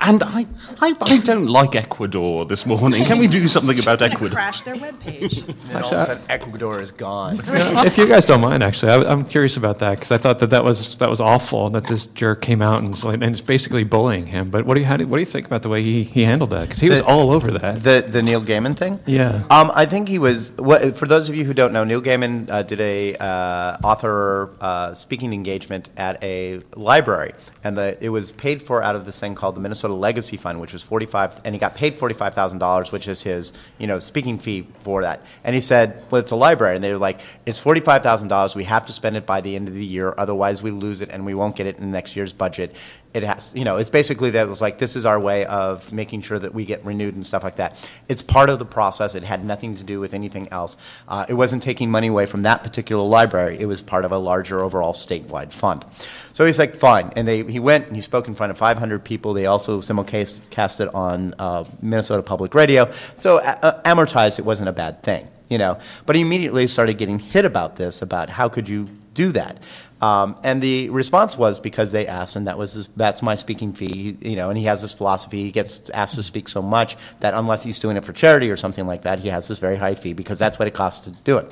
[0.00, 0.46] and I,
[0.80, 3.04] I, I don't like Ecuador this morning.
[3.04, 4.30] Can we do something about Ecuador?
[4.30, 5.44] Crash their webpage.
[5.68, 7.40] And all of a sudden, Ecuador is gone.
[7.46, 10.50] if you guys don't mind, actually, I, I'm curious about that because I thought that
[10.50, 14.26] that was that was awful that this jerk came out and, and it's basically bullying
[14.26, 14.48] him.
[14.48, 16.22] But what do you how do, what do you think about the way he, he
[16.22, 16.62] handled that?
[16.62, 17.82] Because he was all over that.
[17.82, 19.00] The the Neil Gaiman thing.
[19.04, 19.44] Yeah.
[19.50, 20.54] Um, I think he was.
[20.56, 24.50] What, for those of you who don't know, Neil Gaiman uh, did a uh, author
[24.60, 27.27] uh, speaking engagement at a library,
[27.64, 30.60] and the, it was paid for out of this thing called the Minnesota Legacy Fund,
[30.60, 33.52] which was forty five, and he got paid forty five thousand dollars, which is his
[33.78, 35.24] you know speaking fee for that.
[35.44, 38.28] And he said, "Well, it's a library," and they were like, "It's forty five thousand
[38.28, 38.56] dollars.
[38.56, 41.08] We have to spend it by the end of the year, otherwise we lose it,
[41.10, 42.74] and we won't get it in next year's budget."
[43.14, 45.90] It has, you know, it's basically that it was like this is our way of
[45.92, 47.90] making sure that we get renewed and stuff like that.
[48.08, 49.14] It's part of the process.
[49.14, 50.76] It had nothing to do with anything else.
[51.08, 53.58] Uh, it wasn't taking money away from that particular library.
[53.58, 55.84] It was part of a larger overall statewide fund.
[56.32, 57.12] So he's like, fine.
[57.16, 59.32] And they, he went and he spoke in front of 500 people.
[59.32, 62.90] They also simulcast it on uh, Minnesota Public Radio.
[63.16, 65.78] So uh, uh, amortized, it wasn't a bad thing, you know.
[66.06, 68.88] But he immediately started getting hit about this, about how could you
[69.18, 69.58] do that.
[70.00, 73.72] Um, and the response was because they asked, and that was his, that's my speaking
[73.72, 74.48] fee, you know.
[74.48, 77.80] And he has this philosophy: he gets asked to speak so much that unless he's
[77.80, 80.38] doing it for charity or something like that, he has this very high fee because
[80.38, 81.50] that's what it costs to do it.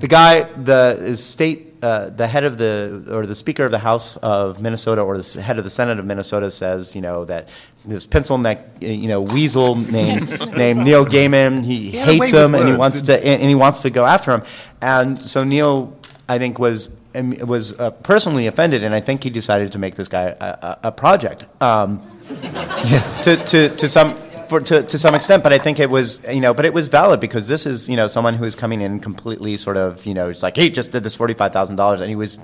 [0.00, 4.16] The guy, the state, uh, the head of the or the speaker of the House
[4.18, 7.50] of Minnesota or the head of the Senate of Minnesota says, you know, that
[7.84, 12.74] this pencil neck, you know, weasel named named Neil Gaiman, he hates him and he
[12.74, 14.42] wants to and he wants to go after him.
[14.80, 15.94] And so Neil,
[16.28, 19.94] I think, was um, was uh, personally offended, and I think he decided to make
[19.94, 21.44] this guy a, a, a project.
[21.62, 22.00] Um,
[23.22, 24.16] to, to, to some.
[24.58, 26.88] For, to, to some extent, but I think it was, you know, but it was
[26.88, 30.14] valid because this is, you know, someone who is coming in completely sort of, you
[30.14, 32.38] know, it's like, he just did this $45,000 and he was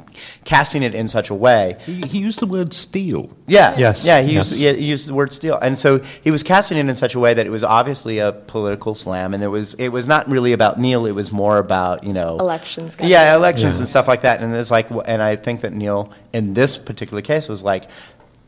[0.44, 1.76] casting it in such a way.
[1.86, 3.30] He, he used the word steal.
[3.46, 3.76] Yeah.
[3.78, 4.04] Yes.
[4.04, 4.50] Yeah, he, Yes.
[4.50, 5.56] Used, yeah, he used the word steal.
[5.58, 8.32] And so he was casting it in such a way that it was obviously a
[8.32, 12.04] political slam and it was, it was not really about Neil, it was more about,
[12.04, 12.96] you know, Elections.
[12.96, 13.82] kind yeah, elections Yeah.
[13.82, 14.40] and stuff like that.
[14.42, 17.88] And it's like, and I think that Neil, in this particular case, was like,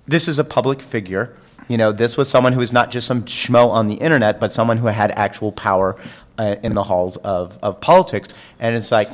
[0.07, 1.37] this is a public figure.
[1.69, 4.53] You know, this was someone who was not just some schmo on the internet, but
[4.53, 5.97] someone who had actual power
[6.39, 8.35] uh, in the halls of, of politics.
[8.59, 9.09] And it's like,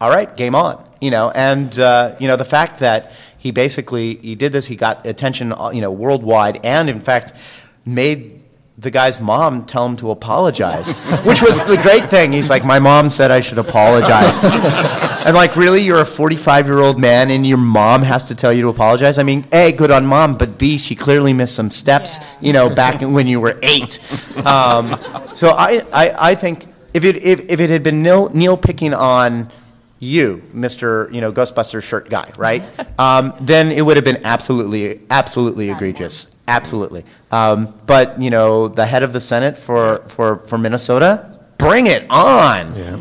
[0.00, 0.84] all right, game on.
[1.00, 4.76] You know, and uh, you know the fact that he basically he did this, he
[4.76, 7.34] got attention, uh, you know, worldwide, and in fact
[7.84, 8.40] made
[8.76, 12.32] the guy's mom tell him to apologize, which was the great thing.
[12.32, 14.38] He's like, my mom said I should apologize.
[15.26, 18.52] and like, really, you're a 45 year old man and your mom has to tell
[18.52, 19.18] you to apologize?
[19.18, 22.68] I mean, A, good on mom, but B, she clearly missed some steps, you know,
[22.68, 24.00] back when you were eight.
[24.44, 24.98] Um,
[25.34, 28.92] so I, I, I think if it, if, if it had been Neil, Neil picking
[28.92, 29.50] on
[30.00, 31.12] you, Mr.
[31.14, 32.64] You know, Ghostbuster shirt guy, right?
[32.96, 36.33] Um, then it would have been absolutely, absolutely egregious.
[36.46, 37.04] Absolutely.
[37.32, 42.04] Um, but, you know, the head of the Senate for, for, for Minnesota, bring it
[42.10, 42.76] on.
[42.76, 42.98] Yeah.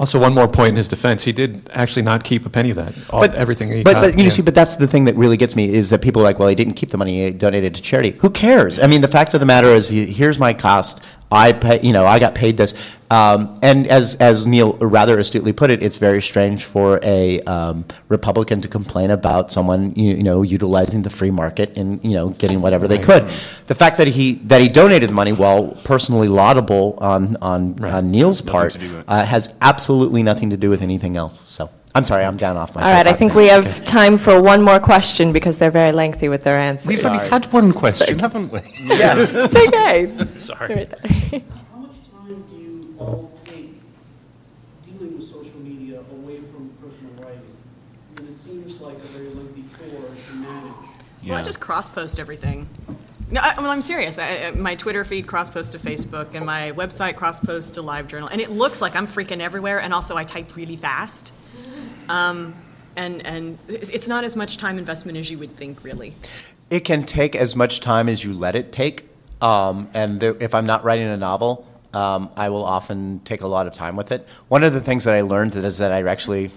[0.00, 2.76] Also, one more point in his defense, he did actually not keep a penny of
[2.76, 3.10] that.
[3.10, 4.00] All, everything he but, got.
[4.00, 4.28] but you yeah.
[4.28, 6.48] see, but that's the thing that really gets me is that people are like, well,
[6.48, 8.10] he didn't keep the money, he donated to charity.
[8.18, 8.80] Who cares?
[8.80, 11.00] I mean, the fact of the matter is, here's my cost.
[11.34, 12.96] I pay, you know, I got paid this.
[13.10, 17.84] Um, and as, as Neil rather astutely put it, it's very strange for a um,
[18.08, 22.30] Republican to complain about someone, you, you know, utilizing the free market and, you know,
[22.30, 23.24] getting whatever they could.
[23.66, 28.10] The fact that he, that he donated the money, while personally laudable on, on, on
[28.10, 29.04] Neil's part, to do with it.
[29.08, 31.40] uh, has absolutely nothing to do with anything else.
[31.48, 33.38] So, I'm sorry, I'm down off my All right, I think now.
[33.38, 36.88] we have time for one more question because they're very lengthy with their answers.
[36.88, 38.60] We've only had one question, haven't we?
[38.96, 39.14] Yeah.
[39.16, 40.12] It's okay.
[40.24, 40.88] Sorry.
[41.70, 43.80] How much time do you all take
[44.84, 47.42] dealing with social media away from personal writing?
[48.16, 50.72] Because it seems like a very lengthy chore to manage.
[51.28, 52.68] Well, I just cross post everything.
[53.30, 54.18] No, I, well, I'm serious.
[54.18, 57.82] I, I- my Twitter feed cross post to Facebook, and my website cross post to
[57.82, 59.80] LiveJournal, and it looks like I'm freaking everywhere.
[59.80, 61.32] And also, I type really fast.
[62.08, 62.54] Um,
[62.96, 66.14] and and it's not as much time investment as you would think, really.
[66.70, 69.08] It can take as much time as you let it take.
[69.40, 73.46] Um, and there, if I'm not writing a novel, um, I will often take a
[73.46, 74.26] lot of time with it.
[74.48, 76.50] One of the things that I learned is that I actually,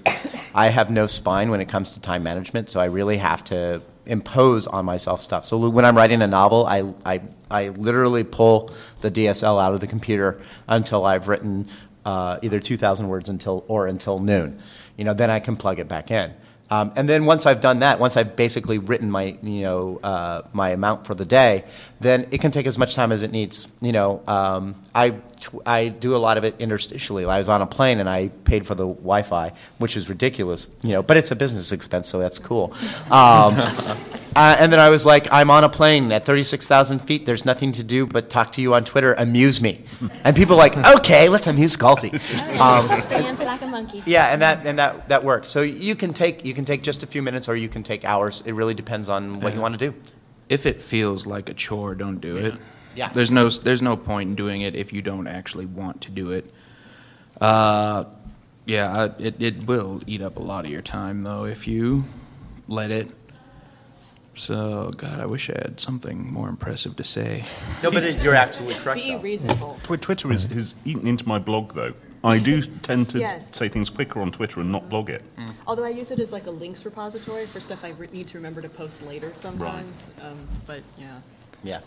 [0.56, 3.82] I have no spine when it comes to time management, so I really have to
[4.06, 5.46] impose on myself stuff.
[5.46, 7.22] So when I'm writing a novel, I, I,
[7.52, 8.72] I literally pull
[9.02, 11.68] the DSL out of the computer until I've written
[12.08, 14.64] uh, either 2,000 words until or until noon.
[14.96, 16.34] You know, then I can plug it back in.
[16.70, 20.42] Um, and then once I've done that, once I've basically written my, you know, uh,
[20.54, 21.66] my amount for the day,
[22.00, 23.68] then it can take as much time as it needs.
[23.82, 25.16] You know, um, I,
[25.66, 27.28] I do a lot of it interstitially.
[27.28, 30.68] I was on a plane and I paid for the Wi-Fi, which is ridiculous.
[30.84, 32.74] You know, but it's a business expense, so that's cool.
[33.10, 33.56] Um,
[34.36, 37.26] uh, and then I was like, I'm on a plane at 36,000 feet.
[37.26, 39.14] There's nothing to do but talk to you on Twitter.
[39.14, 39.84] Amuse me.
[40.24, 42.12] And people are like, okay, let's amuse Scalzi.
[42.58, 44.04] Um, Dance like a monkey.
[44.06, 45.50] yeah, and that and that that works.
[45.50, 48.04] So you can take you can take just a few minutes, or you can take
[48.04, 48.42] hours.
[48.46, 49.96] It really depends on what you want to do.
[50.50, 52.60] If it feels like a chore, don't do it.
[52.98, 53.10] Yeah.
[53.10, 56.32] There's no there's no point in doing it if you don't actually want to do
[56.32, 56.52] it.
[57.40, 58.06] Uh,
[58.66, 62.06] yeah, I- it it will eat up a lot of your time though if you
[62.68, 63.12] let it.
[64.36, 67.44] So God, I wish I had something more impressive to say.
[67.84, 69.02] No, but it, you're absolutely correct.
[69.04, 69.20] Be though.
[69.20, 69.80] reasonable.
[69.84, 71.94] Twitter is, has eaten into my blog, though.
[72.24, 73.56] I do tend to Yes.
[73.56, 75.24] say things quicker on Twitter and not blog it.
[75.66, 78.38] Although I use it as like a links repository for stuff I re- need to
[78.38, 80.04] remember to post later sometimes.
[80.22, 81.20] Um, but yeah.
[81.64, 81.80] Yeah.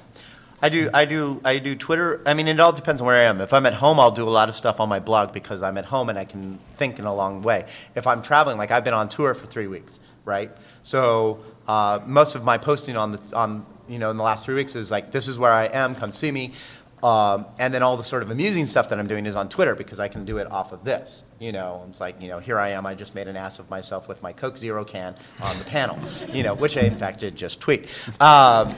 [0.62, 2.20] I do, I do, I do Twitter.
[2.26, 3.40] I mean, it all depends on where I am.
[3.40, 5.78] If I'm at home, I'll do a lot of stuff on my blog because I'm
[5.78, 7.64] at home and I can think in a long way.
[7.94, 10.50] If I'm traveling, like I've been on tour for three weeks, right?
[10.82, 14.54] So uh, most of my posting on the on you know in the last three
[14.54, 15.94] weeks is like, this is where I am.
[15.94, 16.52] Come see me.
[17.02, 19.74] Um, and then all the sort of amusing stuff that I'm doing is on Twitter
[19.74, 21.24] because I can do it off of this.
[21.38, 22.84] You know, it's like, you know, here I am.
[22.84, 25.98] I just made an ass of myself with my Coke Zero can on the panel.
[26.30, 27.88] You know, which I in fact did just tweet.
[28.20, 28.72] Um,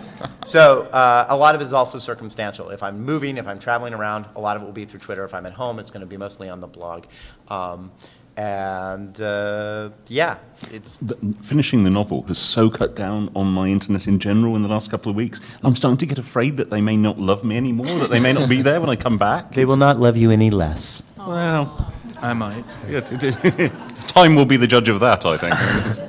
[0.45, 2.71] so uh, a lot of it is also circumstantial.
[2.71, 5.25] If I'm moving, if I'm traveling around, a lot of it will be through Twitter.
[5.25, 7.05] If I'm at home, it's going to be mostly on the blog.
[7.49, 7.91] Um,
[8.37, 10.37] and uh, yeah,
[10.73, 14.63] it's The, finishing the novel has so cut down on my internet in general in
[14.63, 15.41] the last couple of weeks.
[15.63, 18.33] I'm starting to get afraid that they may not love me anymore, that they may
[18.33, 19.53] not be there when I come back.
[19.53, 21.03] they will not love you any less.
[21.19, 22.65] Well, I might.
[22.89, 23.23] yeah, it-
[23.61, 23.73] it-
[24.09, 26.09] time will be the judge of that, I think.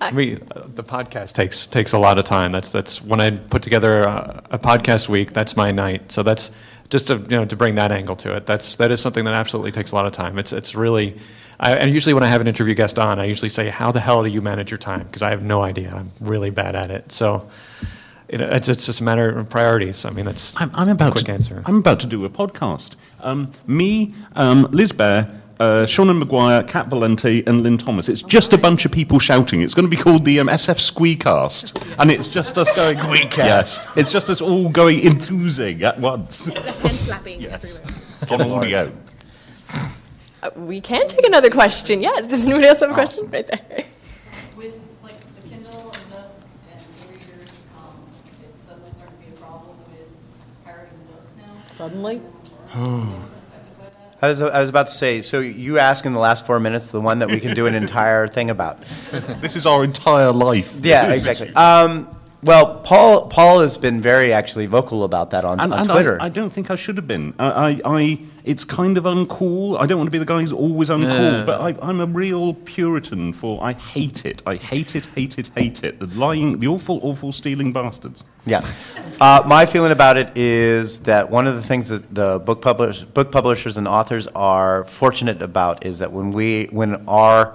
[0.00, 2.50] I mean, uh, the podcast takes takes a lot of time.
[2.50, 5.32] That's that's when I put together a, a podcast week.
[5.32, 6.10] That's my night.
[6.10, 6.50] So that's
[6.92, 8.46] just to you know to bring that angle to it.
[8.46, 10.38] That's that is something that absolutely takes a lot of time.
[10.38, 11.18] It's it's really.
[11.58, 14.00] I, and usually when I have an interview guest on, I usually say, "How the
[14.00, 15.92] hell do you manage your time?" Because I have no idea.
[15.94, 17.10] I'm really bad at it.
[17.10, 17.48] So.
[18.30, 20.06] You it's, it's just a matter of priorities.
[20.06, 21.62] I mean, that's I'm, I'm about a quick to, answer.
[21.66, 22.94] I'm about to do a podcast.
[23.20, 28.08] Um, me, um, Liz Bear, uh, Seanan McGuire, Cat Valente, and Lynne Thomas.
[28.08, 29.62] It's just a bunch of people shouting.
[29.62, 33.28] It's going to be called the um, SF Squeecast, and it's just us going.
[33.28, 33.36] Squeecast.
[33.36, 36.46] Yes, it's just us all going enthusing at once
[36.82, 37.80] Hand slapping Yes.
[38.22, 38.46] everywhere.
[38.56, 38.92] on audio.
[40.42, 42.02] Uh, we can take another question.
[42.02, 42.26] Yes.
[42.26, 43.30] Does anybody else have a question?
[43.30, 43.84] Right there.
[44.56, 46.24] With like the Kindle and the
[46.72, 47.94] and e-readers, um,
[48.44, 48.64] it's
[51.68, 52.20] suddenly
[52.74, 53.22] starting
[54.22, 56.90] I was, I was about to say, so you ask in the last four minutes
[56.92, 58.78] the one that we can do an entire thing about.
[59.40, 60.76] This is our entire life.
[60.82, 61.52] Yeah, exactly.
[61.54, 62.08] Um,
[62.44, 66.20] well, Paul Paul has been very actually vocal about that on, And, on and Twitter.
[66.20, 67.34] I, I don't think I should have been.
[67.38, 69.78] I, I, I, it's kind of uncool.
[69.80, 71.44] I don't want to be the guy who's always uncool, Yeah.
[71.44, 73.62] but I, I'm a real Puritan for.
[73.62, 74.42] I hate it.
[74.44, 76.00] I hate it, hate it, hate it.
[76.00, 78.24] The lying, the awful, awful stealing bastards.
[78.44, 78.66] Yeah.
[79.20, 83.02] Uh, my feeling about it is that one of the things that the book, publish,
[83.04, 87.54] book publishers and authors are fortunate about is that when we, when our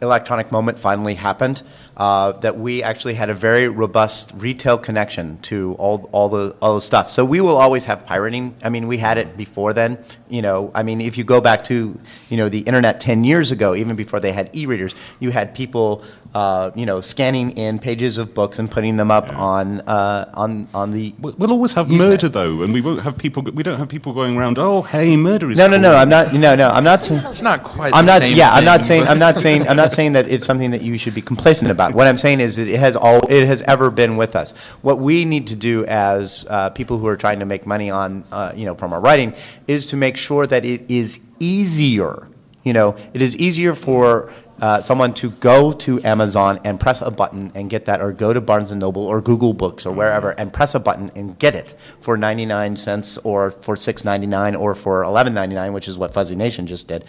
[0.00, 1.62] electronic moment finally happened,
[1.96, 6.74] uh, that we actually had a very robust retail connection to all, all the all
[6.74, 7.08] the stuff.
[7.08, 8.54] So we will always have pirating.
[8.62, 9.98] I mean, we had it before then.
[10.28, 13.52] You know, I mean, if you go back to you know the internet ten years
[13.52, 16.02] ago, even before they had e-readers, you had people
[16.34, 20.66] uh, you know scanning in pages of books and putting them up on uh, on
[20.74, 21.14] on the.
[21.20, 23.42] We'll we'll always have murder though, and we won't have people.
[23.42, 24.58] We don't have people going around.
[24.58, 25.58] Oh, hey, murder is.
[25.58, 25.96] No, no, cool." no.
[25.96, 26.32] I'm not.
[26.32, 26.68] No, no.
[26.70, 27.22] I'm not saying.
[27.26, 28.20] It's not quite I'm the not.
[28.22, 29.06] same yeah, I'm not saying.
[29.06, 29.68] I'm not saying.
[29.68, 31.94] I'm not saying that it's something that you should be complacent about.
[31.94, 33.20] What I'm saying is, it has all.
[33.30, 34.52] It has ever been with us.
[34.82, 38.24] What we need to do as uh, people who are trying to make money on,
[38.32, 39.34] uh, you know, from our writing,
[39.68, 42.28] is to make sure that it is easier.
[42.64, 44.32] You know, it is easier for.
[44.60, 48.32] Uh, someone to go to Amazon and press a button and get that, or go
[48.32, 51.54] to Barnes and Noble or Google Books or wherever and press a button and get
[51.54, 56.66] it for 99 cents or for 6.99 or for 11.99, which is what Fuzzy Nation
[56.66, 57.04] just did,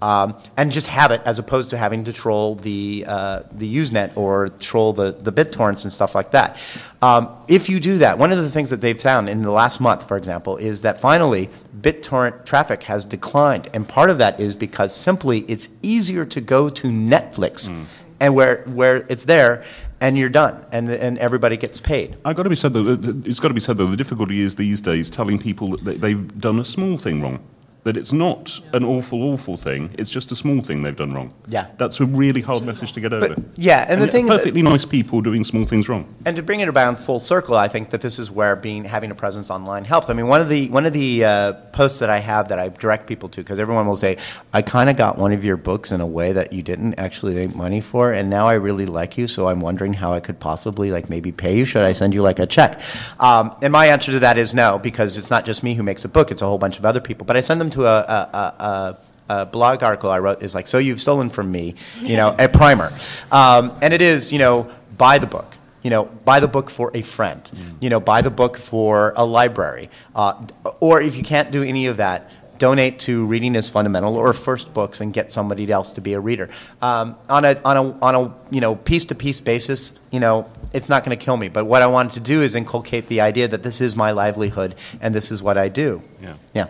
[0.00, 4.16] um, and just have it as opposed to having to troll the uh, the Usenet
[4.16, 6.60] or troll the the BitTorrents and stuff like that.
[7.02, 9.80] Um, if you do that, one of the things that they've found in the last
[9.80, 11.48] month, for example, is that finally
[11.80, 16.68] BitTorrent traffic has declined, and part of that is because simply it's easier to go
[16.68, 17.68] to Netflix,
[18.20, 19.64] and where where it's there.
[20.00, 22.16] And you're done, and and everybody gets paid.
[22.24, 22.94] I've got to be said though.
[22.94, 23.88] that- It's got to be said though.
[23.88, 27.40] The difficulty is these days telling people that they've done a small thing wrong.
[27.88, 29.94] That it's not an awful, awful thing.
[29.96, 31.32] It's just a small thing they've done wrong.
[31.46, 31.68] Yeah.
[31.78, 33.34] That's a really hard message to get over.
[33.56, 36.04] yeah, and the thing that- perfectly nice people doing small things wrong.
[36.26, 39.10] And to bring it around full circle, I think that this is where being having
[39.10, 40.10] a presence online helps.
[40.10, 42.68] I mean, one of the one of the uh, posts that I have that I
[42.68, 44.18] direct people to, because everyone will say,
[44.52, 47.36] "I kind of got one of your books in a way that you didn't actually
[47.36, 50.38] make money for, and now I really like you, so I'm wondering how I could
[50.40, 51.64] possibly like maybe pay you.
[51.64, 52.82] Should I send you like a check?"
[53.18, 56.04] Um, and my answer to that is no, because it's not just me who makes
[56.04, 57.24] a book; it's a whole bunch of other people.
[57.24, 58.96] But I send them to a, a, a, a
[59.30, 62.48] a blog article I wrote is like, so you've stolen from me, you know, a
[62.48, 62.90] primer.
[63.30, 65.54] Um, and it is, you know, buy the book.
[65.82, 67.42] You know, buy the book for a friend.
[67.80, 69.90] You know, buy the book for a library.
[70.14, 70.46] Uh,
[70.80, 74.74] or if you can't do any of that, donate to Reading is Fundamental or First
[74.74, 76.50] Books and get somebody else to be a reader.
[76.82, 81.04] Um, on a, on a, on a, you know, piece-to-piece basis, you know, it's not
[81.04, 81.48] going to kill me.
[81.48, 84.74] But what I wanted to do is inculcate the idea that this is my livelihood
[85.00, 86.02] and this is what I do.
[86.20, 86.34] Yeah.
[86.54, 86.66] Yeah.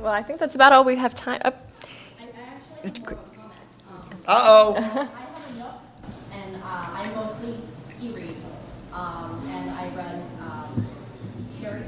[0.00, 0.12] All right.
[0.12, 1.40] Well, I think that's about all we have time.
[1.44, 1.50] Uh,
[4.26, 4.74] Uh-oh.
[4.76, 5.74] I have a Nook,
[6.32, 7.56] and uh, I mostly
[8.00, 8.36] e-read,
[8.94, 10.86] um, and I read um,
[11.60, 11.84] Cherie.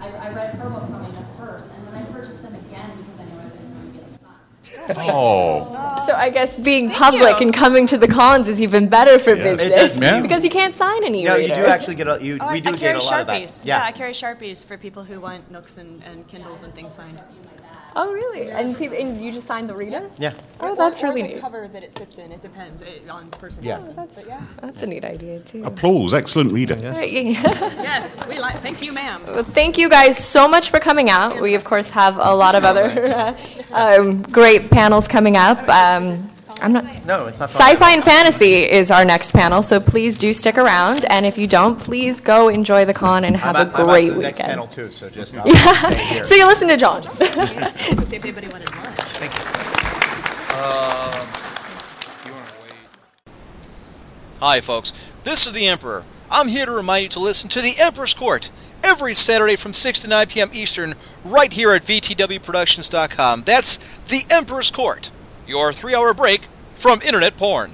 [0.00, 2.90] I, I read her books on my Nook first, and then I purchased them again
[2.96, 4.77] because I knew I was going to get them signed.
[4.96, 6.04] Oh.
[6.06, 9.42] So I guess being public and coming to the cons is even better for It
[9.42, 10.20] does, business yeah.
[10.20, 11.54] because you can't sign any No, you reader.
[11.62, 13.58] do actually get a, you, Oh, we do I get carry a lot of Sharpies.
[13.60, 13.66] that.
[13.66, 13.82] Yeah.
[13.82, 17.20] I carry Sharpies for people who want Nooks and, and Kindles and things signed.
[17.96, 18.50] Oh, really?
[18.50, 20.08] And, peop and you just signed the reader?
[20.18, 20.34] Yeah.
[20.60, 21.40] Oh, that's or, really the neat.
[21.40, 22.30] cover that it sits in.
[22.32, 23.76] It depends it, on person Yeah.
[23.76, 23.96] to person.
[23.96, 24.42] That's, But yeah.
[24.60, 25.64] that's a neat idea, too.
[25.64, 26.14] Applause.
[26.14, 26.76] Excellent reader.
[26.76, 27.42] All right, yeah.
[27.82, 28.58] yes, we like.
[28.58, 29.22] Thank you, ma'am.
[29.26, 31.40] Well, thank you guys so much for coming out.
[31.40, 33.36] We, of course, have a lot of other
[33.72, 35.58] um, great panels coming up.
[35.68, 36.30] Um,
[36.60, 37.04] I'm not.
[37.06, 37.50] No, it's not.
[37.50, 41.04] Sci-fi and fantasy is our next panel, so please do stick around.
[41.06, 43.80] And if you don't, please go enjoy the con and have I'm a at- I'm
[43.82, 44.48] at great the next weekend.
[44.50, 45.46] panel too, so just I'll
[45.76, 46.24] stay here.
[46.24, 47.02] so you listen to John.
[47.02, 48.98] See if anybody wanted lunch.
[50.52, 51.28] Um,
[52.26, 53.32] you want to?
[54.40, 54.92] Hi, folks.
[55.24, 56.04] This is the Emperor.
[56.30, 58.50] I'm here to remind you to listen to The Emperor's Court
[58.84, 60.50] every Saturday from 6 to 9 p.m.
[60.52, 60.94] Eastern,
[61.24, 63.42] right here at VTWProductions.com.
[63.42, 65.10] That's The Emperor's Court,
[65.48, 66.42] your three hour break
[66.74, 67.72] from internet porn.